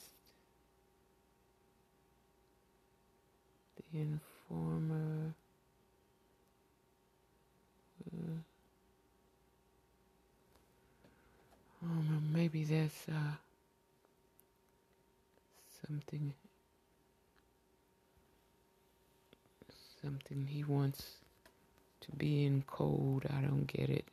the 3.93 3.99
Informer? 4.01 5.35
Uh, 8.13 8.41
um, 11.83 12.31
maybe 12.33 12.65
that's 12.65 13.09
uh, 13.09 13.35
something 15.87 16.33
something 20.03 20.47
he 20.49 20.65
wants 20.65 21.03
to 22.01 22.13
be 22.13 22.45
in 22.45 22.63
code. 22.63 23.27
I 23.31 23.41
don't 23.41 23.67
get 23.67 23.91
it. 23.91 24.05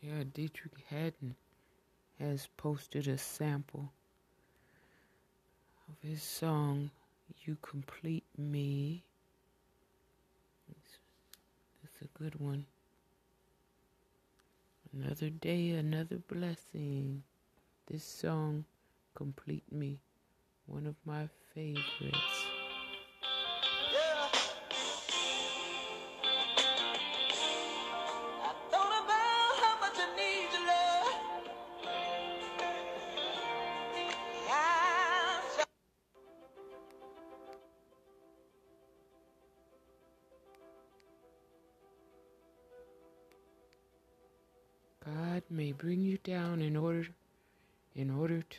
Yeah, 0.00 0.22
Deitrick 0.22 0.78
Haddon 0.88 1.34
has 2.20 2.48
posted 2.56 3.08
a 3.08 3.18
sample 3.18 3.90
of 5.88 6.08
his 6.08 6.22
song 6.22 6.90
You 7.44 7.56
Complete 7.62 8.24
Me. 8.36 9.02
It's, 10.70 10.98
a 12.00 12.18
good 12.18 12.38
one. 12.38 12.64
Another 14.92 15.30
day, 15.30 15.70
another 15.70 16.18
blessing. 16.28 17.24
This 17.90 18.04
song, 18.04 18.64
Complete 19.16 19.64
Me, 19.72 19.98
one 20.66 20.86
of 20.86 20.94
my 21.04 21.28
favorites. 21.52 22.37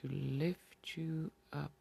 To 0.01 0.07
lift 0.07 0.97
you 0.97 1.31
up. 1.53 1.78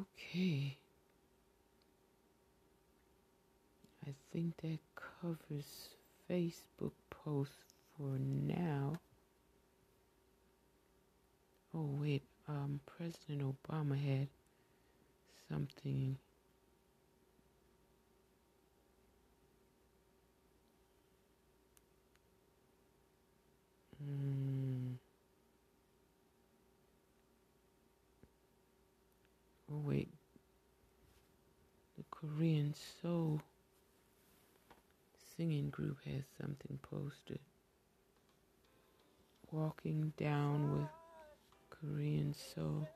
Okay. 0.00 0.76
I 4.06 4.14
think 4.32 4.56
that 4.62 4.78
covers 5.20 5.90
Facebook 6.30 6.92
posts 7.10 7.74
for 7.96 8.18
now. 8.18 8.94
Oh 11.74 11.88
wait, 12.00 12.22
um, 12.48 12.80
President 12.86 13.42
Obama 13.42 13.96
had 13.96 14.28
something. 15.48 16.16
Mm. 24.02 24.94
Oh 29.72 29.80
wait, 29.84 30.08
the 31.96 32.04
Korean 32.10 32.74
Soul 33.00 33.40
singing 35.36 35.70
group 35.70 35.98
has 36.04 36.22
something 36.40 36.78
posted. 36.82 37.38
Walking 39.50 40.12
down 40.16 40.72
with 40.78 40.88
Korean 41.70 42.34
Soul. 42.34 42.86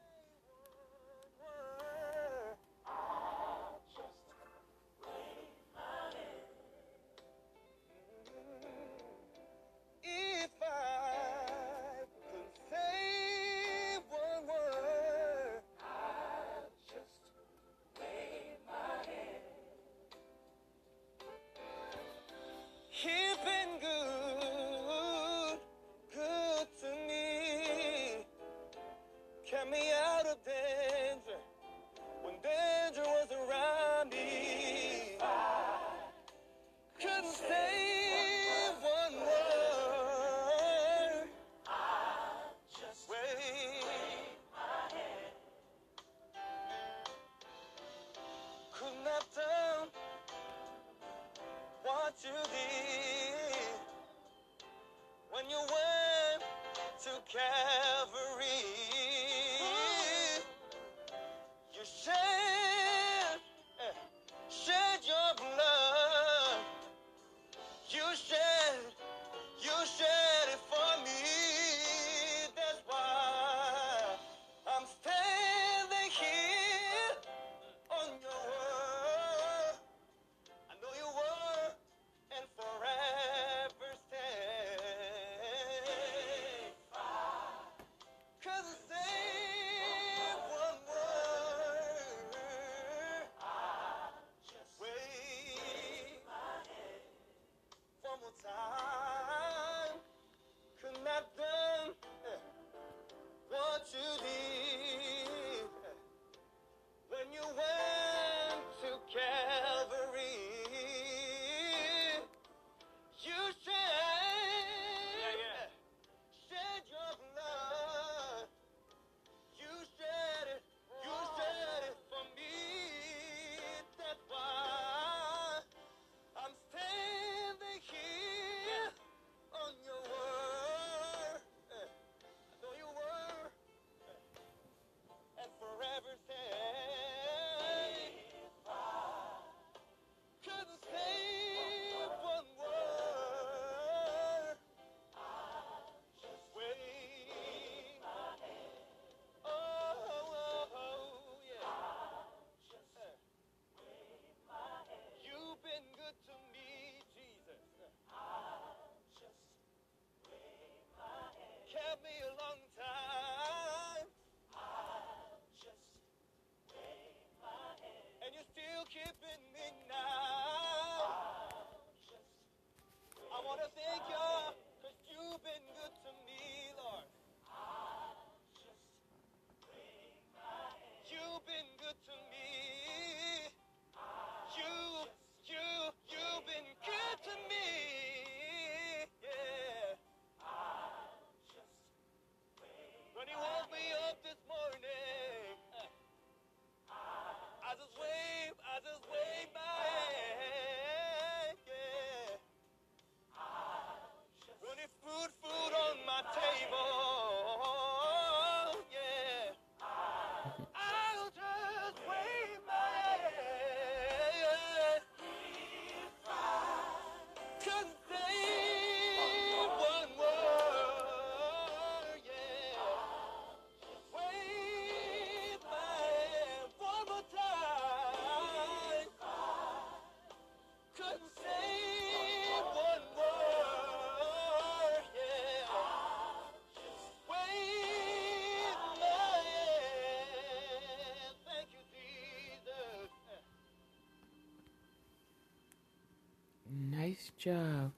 Job. 247.47 247.93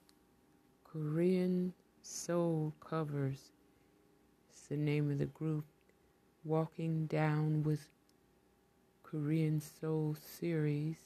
Korean 0.83 1.73
Soul 2.03 2.71
Covers. 2.87 3.49
It's 4.51 4.67
the 4.67 4.77
name 4.77 5.09
of 5.09 5.17
the 5.17 5.25
group. 5.25 5.65
Walking 6.45 7.07
Down 7.07 7.63
with 7.63 7.89
Korean 9.01 9.59
Soul 9.59 10.15
series. 10.37 10.97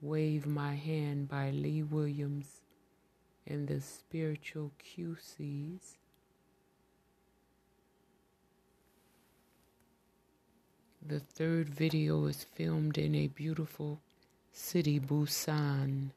Wave 0.00 0.46
My 0.46 0.76
Hand 0.76 1.28
by 1.28 1.50
Lee 1.50 1.82
Williams 1.82 2.60
and 3.44 3.66
the 3.66 3.80
Spiritual 3.80 4.70
QCs. 4.78 5.96
The 11.04 11.18
third 11.18 11.68
video 11.68 12.26
is 12.26 12.44
filmed 12.44 12.96
in 12.96 13.16
a 13.16 13.26
beautiful 13.26 13.98
city, 14.52 15.00
Busan, 15.00 16.10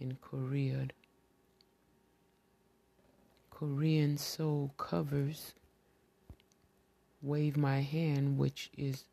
in 0.00 0.16
Korea. 0.20 0.88
Korean 3.50 4.18
Soul 4.18 4.72
covers 4.76 5.54
Wave 7.22 7.56
My 7.56 7.80
Hand, 7.80 8.38
which 8.38 8.70
is 8.76 9.04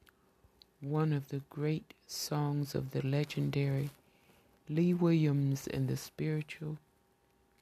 one 0.81 1.13
of 1.13 1.29
the 1.29 1.41
great 1.49 1.93
songs 2.07 2.75
of 2.75 2.91
the 2.91 3.01
legendary 3.01 3.89
Lee 4.69 4.93
Williams 4.93 5.67
and 5.67 5.87
the 5.87 5.95
Spiritual 5.95 6.77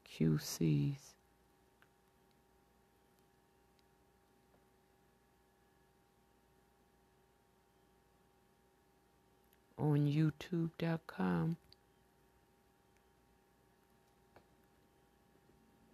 QCs. 0.09 0.95
On 9.77 10.07
YouTube.com. 10.07 11.57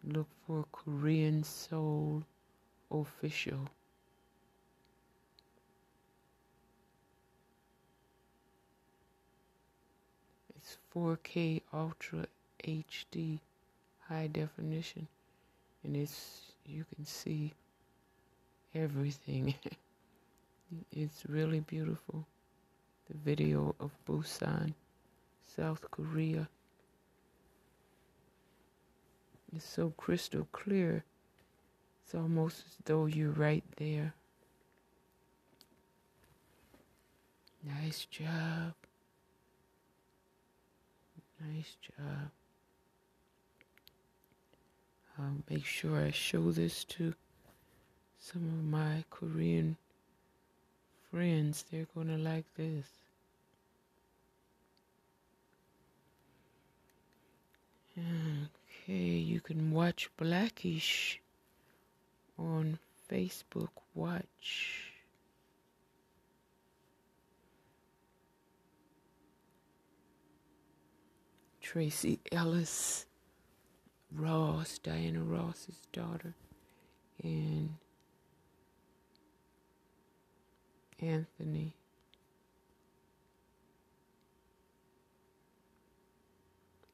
Look 0.10 0.30
for 0.46 0.64
Korean 0.72 1.44
Soul 1.44 2.24
Official. 2.90 3.68
It's 10.56 10.78
4K 10.96 11.62
Ultra 11.74 12.26
HD 12.64 13.40
high 14.08 14.28
definition 14.28 15.10
and 15.84 15.98
it's 15.98 16.54
you 16.66 16.86
can 16.96 17.06
see 17.06 17.52
everything. 18.74 19.56
it's 20.94 21.24
really 21.28 21.60
beautiful. 21.60 22.26
The 23.12 23.18
video 23.18 23.76
of 23.82 23.92
Busan, 24.08 24.74
South 25.44 25.84
Korea. 25.92 26.48
It's 29.56 29.68
so 29.68 29.94
crystal 29.98 30.48
clear. 30.52 31.04
It's 32.04 32.16
almost 32.16 32.64
as 32.68 32.76
though 32.86 33.06
you're 33.06 33.32
right 33.32 33.64
there. 33.78 34.14
Nice 37.64 38.06
job. 38.06 38.74
Nice 41.40 41.76
job. 41.82 42.32
I'll 45.20 45.44
make 45.50 45.66
sure 45.66 45.98
I 45.98 46.12
show 46.12 46.52
this 46.52 46.84
to 46.86 47.14
some 48.20 48.44
of 48.44 48.64
my 48.66 49.04
Korean 49.10 49.78
friends. 51.12 51.66
They're 51.72 51.88
going 51.96 52.08
to 52.08 52.18
like 52.18 52.46
this. 52.56 52.86
Okay, 58.90 58.94
you 58.94 59.42
can 59.42 59.72
watch 59.72 60.10
Blackish 60.16 61.20
on 62.40 62.80
Facebook. 63.12 63.68
Watch. 63.94 64.94
Tracee 71.60 72.22
Ellis 72.32 73.06
Ross, 74.16 74.80
Diana 74.80 75.22
Ross's 75.22 75.82
daughter, 75.92 76.34
and 77.22 77.72
Anthony. 81.02 81.74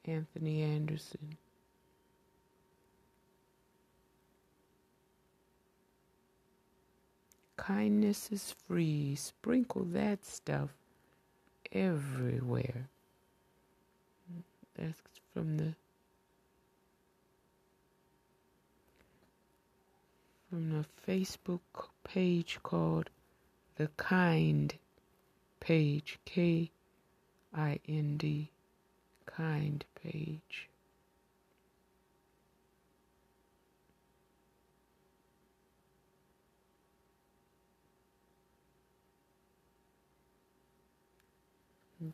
Anthony 0.05 0.63
Anderson. 0.63 1.37
Kindness 7.57 8.31
is 8.31 8.55
free. 8.67 9.15
Sprinkle 9.15 9.83
that 9.85 10.25
stuff 10.25 10.69
everywhere. 11.71 12.87
That's 14.75 14.99
from 15.33 15.57
the 15.57 15.75
from 20.49 20.69
the 20.71 20.85
Facebook 21.07 21.89
page 22.03 22.59
called 22.63 23.09
the 23.75 23.87
Kind 23.97 24.75
page 25.59 26.19
K 26.25 26.69
I 27.55 27.79
N 27.87 28.17
D 28.17 28.49
Kind 29.25 29.85
page. 29.95 30.69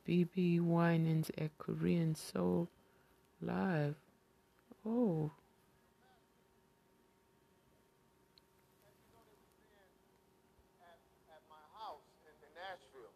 BeBe 0.08 0.60
Winans 0.62 1.32
at 1.38 1.58
Korean 1.58 2.16
Soul 2.16 2.68
Live. 3.42 3.96
Oh. 4.86 5.32
At 11.30 11.42
my 11.50 11.64
house 11.80 12.06
in 12.26 12.52
Nashville, 12.54 13.14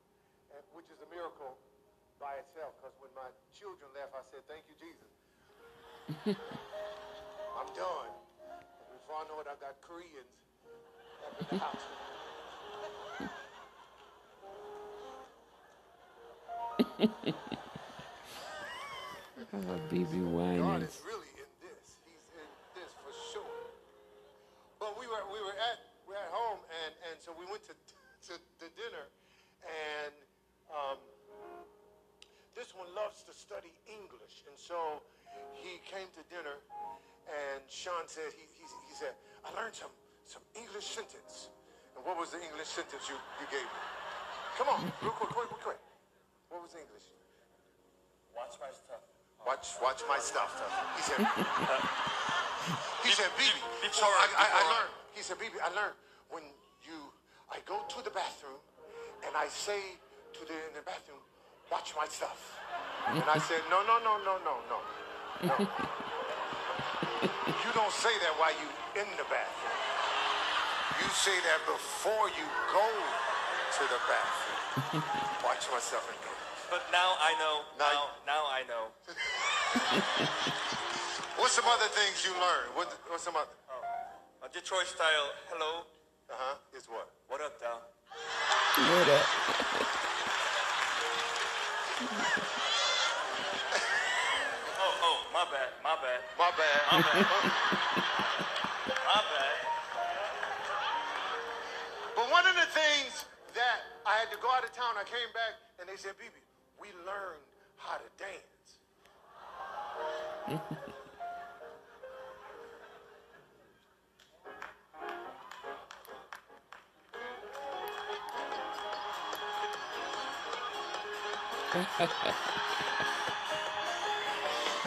which 0.73 0.85
is 0.89 0.99
a 1.03 1.09
miracle 1.13 1.57
by 2.19 2.39
itself, 2.39 2.73
because 2.79 2.95
when 2.99 3.11
my 3.15 3.29
children 3.53 3.91
left, 3.93 4.15
I 4.15 4.23
said, 4.31 4.41
Thank 4.47 4.65
you, 4.71 4.75
Jesus. 4.79 5.11
I'm 7.59 7.69
done. 7.75 8.11
Before 8.91 9.17
I 9.19 9.27
know 9.27 9.39
it, 9.39 9.47
I 9.47 9.55
got 9.59 9.79
Koreans 9.81 10.33
in 11.39 11.57
the 11.57 11.63
house. 11.63 11.85
oh, 17.03 17.11
BeBe 19.91 20.23
Winans. 20.23 21.03
Really 21.03 21.31
in 21.35 21.51
this. 21.59 21.99
He's 22.07 22.23
in 22.31 22.47
this 22.75 22.91
for 23.03 23.11
sure. 23.31 23.59
But 24.79 24.95
we 24.99 25.07
were 25.07 25.19
we 25.27 25.39
were 25.43 25.51
at 25.51 25.79
we're 26.07 26.15
at 26.15 26.31
home 26.31 26.63
and 26.63 26.93
and 27.11 27.19
so 27.19 27.35
we 27.35 27.43
went 27.51 27.63
to 27.67 27.75
to 28.31 28.39
the 28.63 28.71
dinner 28.79 29.11
and 29.67 30.15
um, 30.71 30.97
this 32.55 32.71
one 32.71 32.87
loves 32.95 33.23
to 33.27 33.33
study 33.35 33.75
English 33.87 34.47
and 34.47 34.55
so 34.55 35.03
he 35.59 35.83
came 35.83 36.07
to 36.15 36.23
dinner 36.31 36.55
and 37.27 37.59
Sean 37.67 38.07
said 38.07 38.31
he 38.31 38.47
he, 38.55 38.63
he 38.63 38.93
said 38.95 39.11
I 39.43 39.51
learned 39.59 39.75
some 39.75 39.91
some 40.23 40.41
English 40.55 40.87
sentence. 40.87 41.49
And 41.95 42.05
what 42.05 42.17
was 42.17 42.31
the 42.31 42.41
English 42.41 42.67
sentence 42.67 43.05
you, 43.09 43.15
you 43.39 43.47
gave 43.51 43.67
me? 43.67 43.81
Come 44.57 44.69
on, 44.69 44.81
real 45.01 45.11
quick, 45.11 45.29
quick, 45.29 45.49
quick, 45.49 45.61
quick. 45.61 45.92
What 46.53 46.69
was 46.69 46.77
English? 46.77 47.09
Watch 48.37 48.61
my 48.61 48.69
stuff. 48.69 49.01
Watch, 49.41 49.73
watch 49.81 50.05
my 50.05 50.21
stuff. 50.21 50.53
He 50.93 51.01
said, 51.01 51.17
he 53.01 53.09
said, 53.09 53.25
BeBe. 53.41 53.57
Before- 53.81 54.05
well, 54.05 54.29
I, 54.37 54.37
I, 54.37 54.45
I 54.61 54.63
learned. 54.69 54.93
He 55.17 55.25
said, 55.25 55.41
BeBe, 55.41 55.57
I 55.65 55.73
learned 55.73 55.97
when 56.29 56.45
you, 56.85 57.09
I 57.49 57.57
go 57.65 57.81
to 57.89 58.05
the 58.05 58.13
bathroom 58.13 58.61
and 59.25 59.33
I 59.33 59.49
say 59.49 59.81
to 60.37 60.41
the 60.45 60.53
in 60.53 60.77
the 60.77 60.85
bathroom, 60.85 61.17
watch 61.73 61.97
my 61.97 62.05
stuff. 62.05 62.37
And 63.09 63.25
I 63.25 63.41
said, 63.41 63.65
no, 63.73 63.81
no, 63.89 63.97
no, 64.05 64.21
no, 64.21 64.37
no, 64.45 64.61
no, 64.69 64.77
no. 65.49 65.57
you 65.57 65.65
don't 67.73 67.95
say 67.97 68.13
that 68.21 68.33
while 68.37 68.53
you 68.61 68.69
in 69.01 69.09
the 69.17 69.25
bathroom. 69.25 69.77
You 71.01 71.09
say 71.17 71.33
that 71.49 71.65
before 71.65 72.29
you 72.29 72.45
go 72.69 72.85
to 72.85 73.83
the 73.89 73.97
bathroom. 74.05 75.01
Watch 75.43 75.67
myself 75.71 76.07
and 76.07 76.15
go. 76.23 76.31
But 76.71 76.83
now 76.91 77.15
I 77.19 77.33
know. 77.37 77.61
Now 77.77 77.91
Now, 77.91 78.07
now 78.25 78.43
I 78.47 78.63
know. 78.63 78.87
What's 81.37 81.53
some 81.53 81.65
other 81.67 81.89
things 81.91 82.23
you 82.25 82.31
learned? 82.39 82.71
What, 82.75 82.87
what's 83.09 83.23
some 83.23 83.35
other? 83.35 83.51
A 84.43 84.49
Detroit 84.53 84.87
style. 84.87 85.33
Hello. 85.51 85.83
Uh 86.29 86.33
huh. 86.37 86.55
Is 86.77 86.85
what? 86.87 87.09
What 87.27 87.41
up, 87.41 87.59
Dal? 87.59 87.81
What 88.77 89.09
up? 89.09 89.25
Oh, 94.79 94.93
oh, 95.03 95.17
my 95.33 95.43
bad. 95.51 95.69
My 95.83 95.95
bad. 95.99 96.19
My 96.39 96.51
bad. 96.55 96.81
My 96.91 97.01
bad. 97.01 97.25
my 98.87 99.21
bad. 99.31 99.57
But 102.15 102.31
one 102.31 102.45
of 102.47 102.55
the 102.55 102.67
things 102.71 103.25
that 103.25 103.32
I 104.05 104.17
had 104.19 104.29
to 104.31 104.37
go 104.41 104.49
out 104.49 104.65
of 104.65 104.73
town. 104.73 104.95
I 104.99 105.03
came 105.05 105.31
back 105.33 105.53
and 105.79 105.87
they 105.87 105.95
said, 105.95 106.11
BeBe, 106.19 106.35
we 106.79 106.89
learned 107.05 107.39
how 107.77 107.95
to 107.95 108.03
dance. 108.19 108.43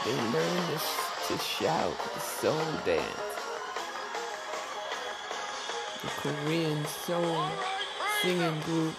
they 0.04 0.12
learned 0.12 0.68
to, 0.68 0.78
to 1.28 1.38
shout, 1.42 1.96
the 2.14 2.20
soul 2.20 2.66
dance, 2.84 3.06
the 6.02 6.08
Korean 6.20 6.84
soul 6.84 7.48
singing 8.20 8.60
group 8.60 8.94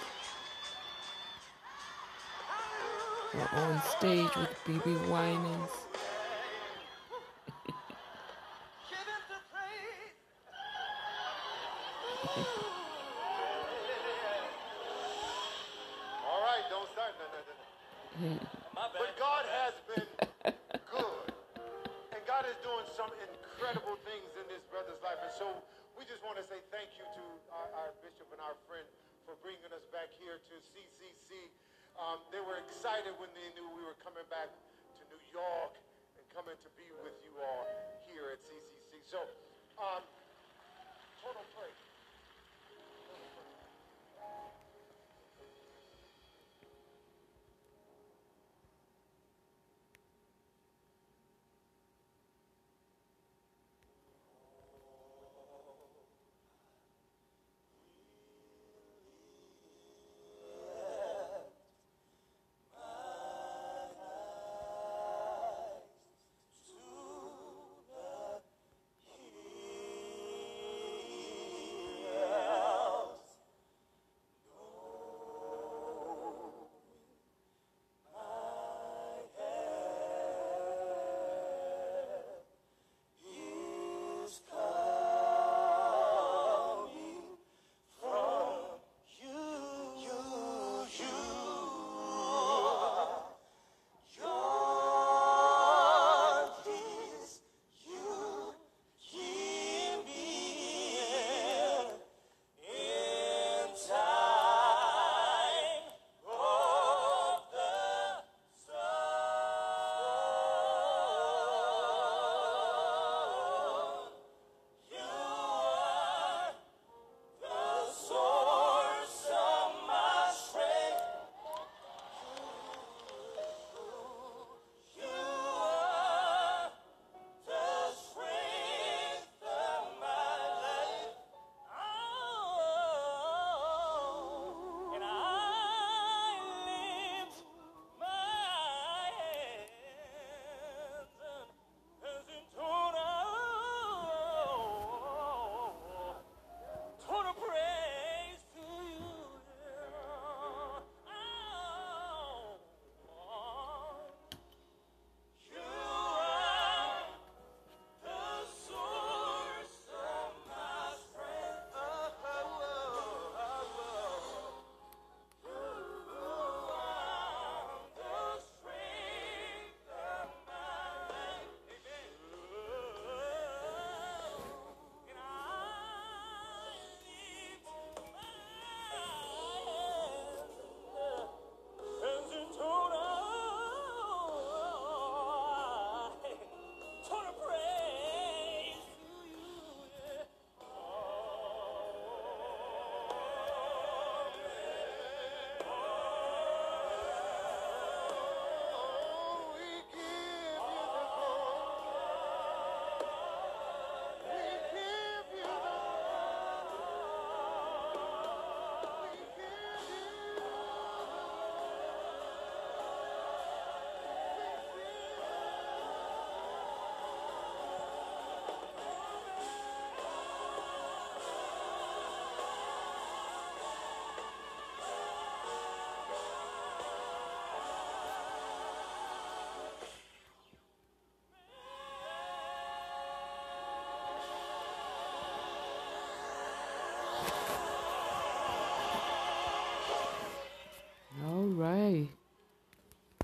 were 3.33 3.49
on 3.59 3.81
stage 3.81 4.35
with 4.35 4.53
BeBe 4.65 5.07
Winans. 5.09 5.86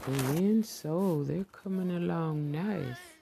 And 0.05 0.65
Soul, 0.65 1.23
they're 1.23 1.45
coming 1.45 1.91
along 1.91 2.51
nice. 2.51 3.12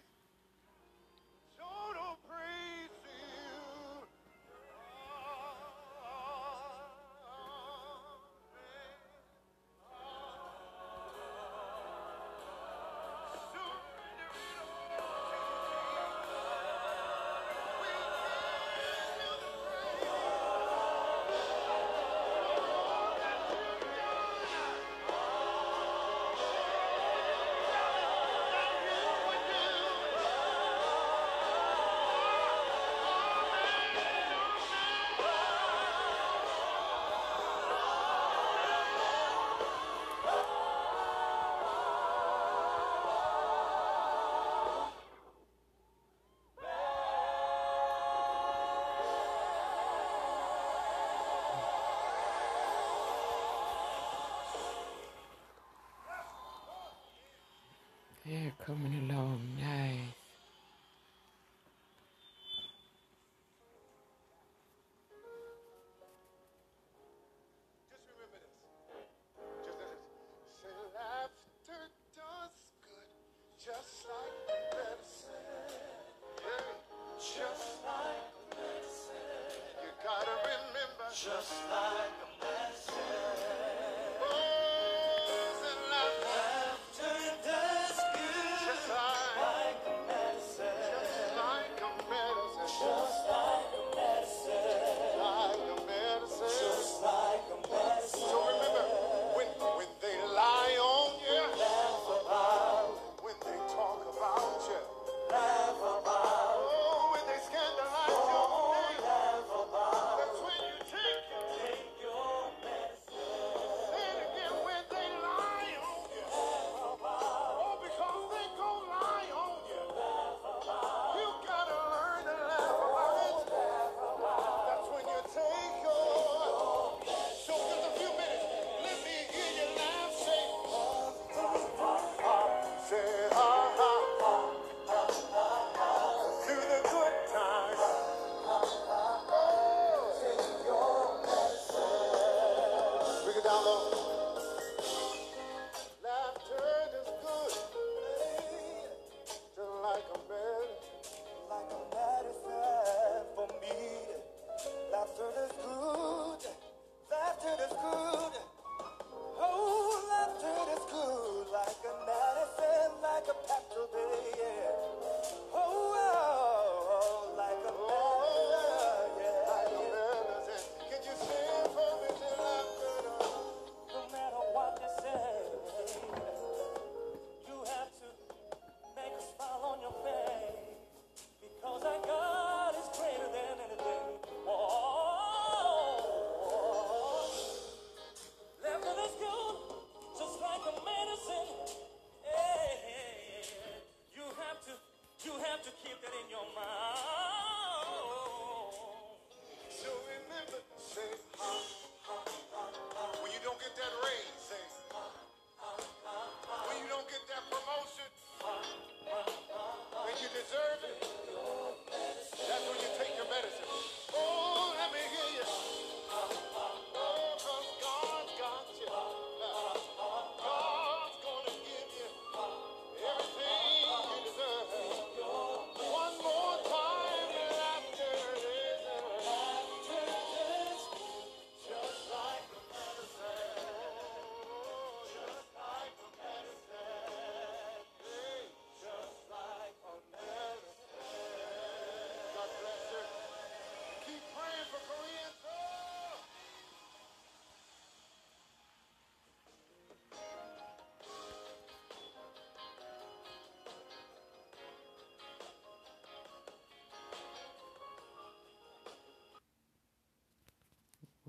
just 81.23 81.53
like 81.69 82.30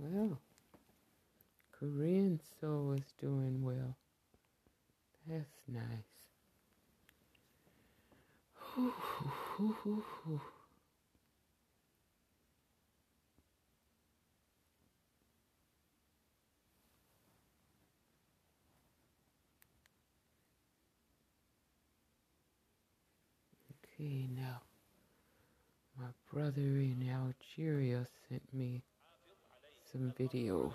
well. 0.02 0.38
Korean 1.72 2.40
soul 2.60 2.92
is 2.92 3.12
doing 3.20 3.62
well. 3.62 3.96
That's 5.28 5.62
nice. 5.68 5.82
Okay, 23.94 24.26
now, 24.34 24.62
my 25.98 26.06
brother 26.32 26.60
in 26.60 27.06
Algeria 27.08 28.06
sent 28.28 28.42
me 28.54 28.82
some 29.92 30.12
videos. 30.18 30.72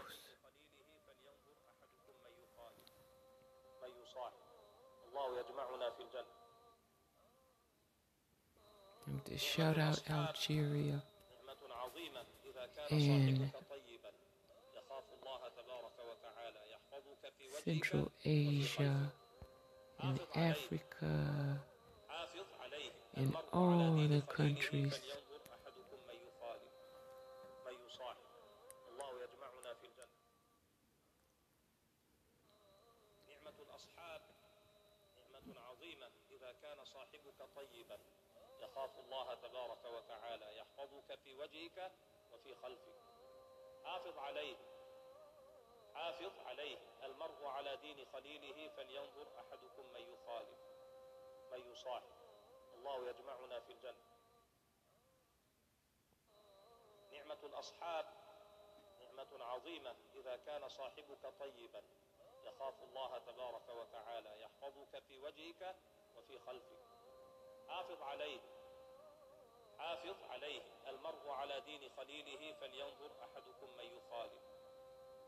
And 9.07 9.25
to 9.25 9.37
shout 9.37 9.77
out 9.79 10.01
Algeria 10.09 11.01
and 12.91 13.51
Central 17.63 18.11
Asia 18.25 19.11
and 20.01 20.19
Africa 20.35 21.59
and 23.15 23.33
all 23.53 24.07
the 24.07 24.21
countries 24.21 24.99
تخاف 38.77 38.99
الله 38.99 39.33
تبارك 39.33 39.85
وتعالى 39.85 40.57
يحفظك 40.57 41.15
في 41.15 41.33
وجهك 41.33 41.91
وفي 42.33 42.55
خلفك. 42.55 42.95
حافظ 43.83 44.17
عليه 44.17 44.57
حافظ 45.95 46.39
عليه. 46.39 46.77
المرء 47.03 47.45
على 47.45 47.77
دين 47.77 48.05
خليله 48.05 48.67
فلينظر 48.67 49.27
أحدكم 49.39 49.85
من 49.93 50.13
يخالف 50.13 50.59
من 51.51 51.71
يصاحب. 51.71 52.11
الله 52.73 53.09
يجمعنا 53.09 53.59
في 53.59 53.71
الجنة. 53.71 54.05
نعمة 57.11 57.39
الاصحاب 57.43 58.05
نعمة 58.99 59.45
عظيمة. 59.45 59.95
إذا 60.15 60.35
كان 60.35 60.69
صاحبك 60.69 61.33
طيبا 61.39 61.83
يخاف 62.43 62.83
الله 62.83 63.17
تبارك 63.17 63.69
وتعالى. 63.69 64.41
يحفظك 64.41 64.99
في 64.99 65.19
وجهك 65.19 65.75
وفي 66.17 66.39
خلفك. 66.39 66.79
حافظ 67.67 68.01
عليه. 68.01 68.66
حافظ 69.79 70.23
عليه 70.29 70.61
المرء 70.87 71.29
على 71.29 71.61
دين 71.61 71.89
خليله 71.97 72.53
فلينظر 72.53 73.11
أحدكم 73.23 73.69
من 73.77 73.85
يخالف 73.97 74.43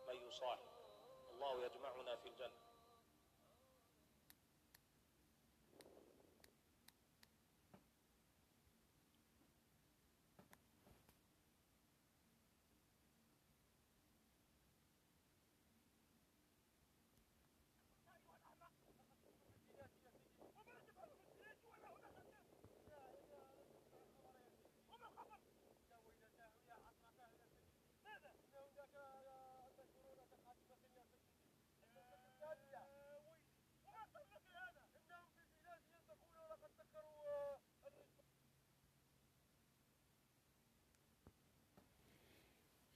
من 0.07 0.27
يصاحب. 0.27 0.67
الله 1.29 1.65
يجمعنا 1.65 2.15
في 2.15 2.29
الجنة. 2.29 2.68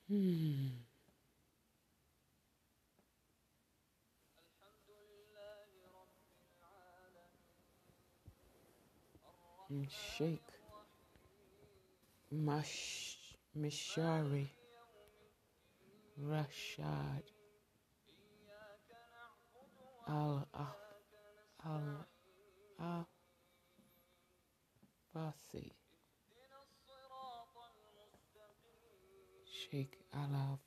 Hmm. 0.10 0.16
Mm, 0.16 0.70
and 9.70 9.88
Sheikh 9.90 10.42
Mash 12.32 13.18
Mishari. 13.58 14.48
Rashad. 16.22 17.24
Al 20.08 20.48
ah, 20.54 20.76
Al 21.66 22.06
ah, 22.80 22.84
Al 22.86 23.08
Fasi 25.14 25.83
Sheikh 29.70 29.98
Al 30.12 30.60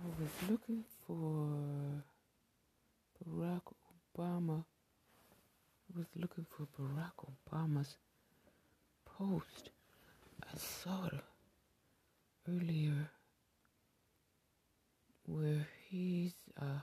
I 0.00 0.06
was 0.22 0.30
looking 0.48 0.84
for 1.04 2.04
Barack 3.18 3.62
Obama. 4.16 4.64
I 4.64 5.98
was 5.98 6.06
looking 6.14 6.46
for 6.48 6.68
Barack 6.78 7.26
Obama's 7.26 7.96
post. 9.04 9.70
I 10.44 10.56
saw 10.56 11.06
it 11.06 11.24
earlier 12.48 13.10
where 15.26 15.66
he's 15.88 16.34
uh, 16.60 16.82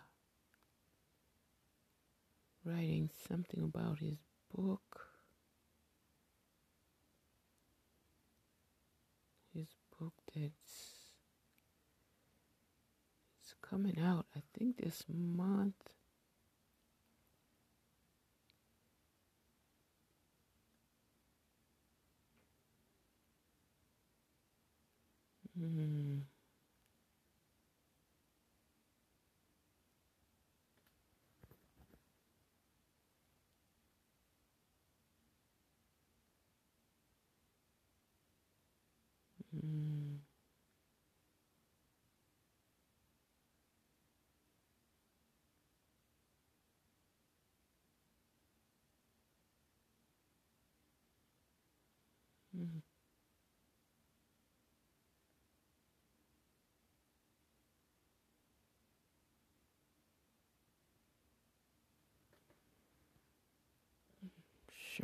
writing 2.65 3.09
something 3.29 3.63
about 3.63 3.99
his 3.99 4.17
book. 4.53 5.07
His 9.53 9.67
book 9.97 10.13
that's 10.35 10.94
coming 13.75 13.99
out, 13.99 14.25
I 14.33 14.39
think 14.57 14.77
this 14.77 15.03
month. 15.09 15.75
Hmm. 25.57 26.19
Hmm. 39.51 40.21
Hmm. 52.53 52.79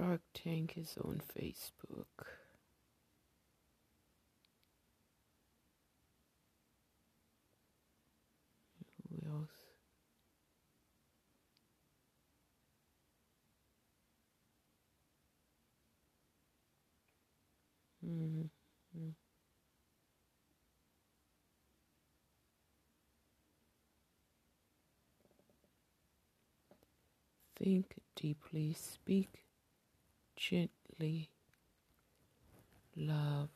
Shark 0.02 0.22
Tank 0.34 0.74
is 0.78 0.98
on 1.04 1.22
Facebook. 1.38 2.26
Who 9.12 9.30
else? 9.30 9.50
Mm, 18.04 18.50
mm. 18.98 19.12
Think 27.56 27.94
deeply, 28.16 28.74
speak 28.74 29.44
gently, 30.42 31.30
love 32.96 33.50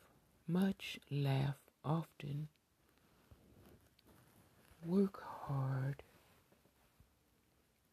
much, 0.48 1.00
laugh 1.10 1.58
often, 1.84 2.48
work 4.86 5.24
hard, 5.48 6.04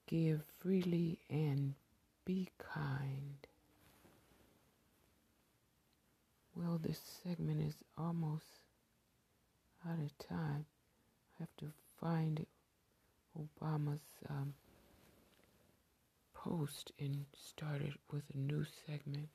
give 0.07 0.43
freely, 0.59 1.19
and 1.31 1.73
be 2.27 2.51
kind. 2.59 3.47
Well, 6.55 6.79
this 6.83 7.01
segment 7.25 7.67
is 7.67 7.77
almost 7.97 8.61
out 9.89 9.99
of 9.99 10.19
time. 10.19 10.67
I 11.41 11.45
have 11.45 11.57
to 11.61 11.73
find 11.99 12.45
Obama's 13.39 14.03
um, 14.29 14.53
post 16.45 16.93
and 16.99 17.27
start 17.37 17.83
it 17.83 17.95
with 18.11 18.23
a 18.35 18.39
new 18.39 18.65
segment. 18.87 19.29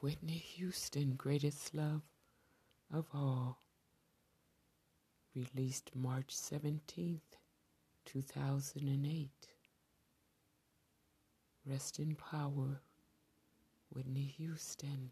Whitney 0.00 0.38
Houston, 0.56 1.14
Greatest 1.16 1.74
Love 1.74 2.02
of 2.92 3.06
All, 3.12 3.58
released 5.34 5.90
March 5.92 6.28
17th, 6.28 7.20
2008. 8.04 9.30
Rest 11.66 11.98
in 11.98 12.14
power, 12.14 12.80
Whitney 13.90 14.32
Houston. 14.38 15.10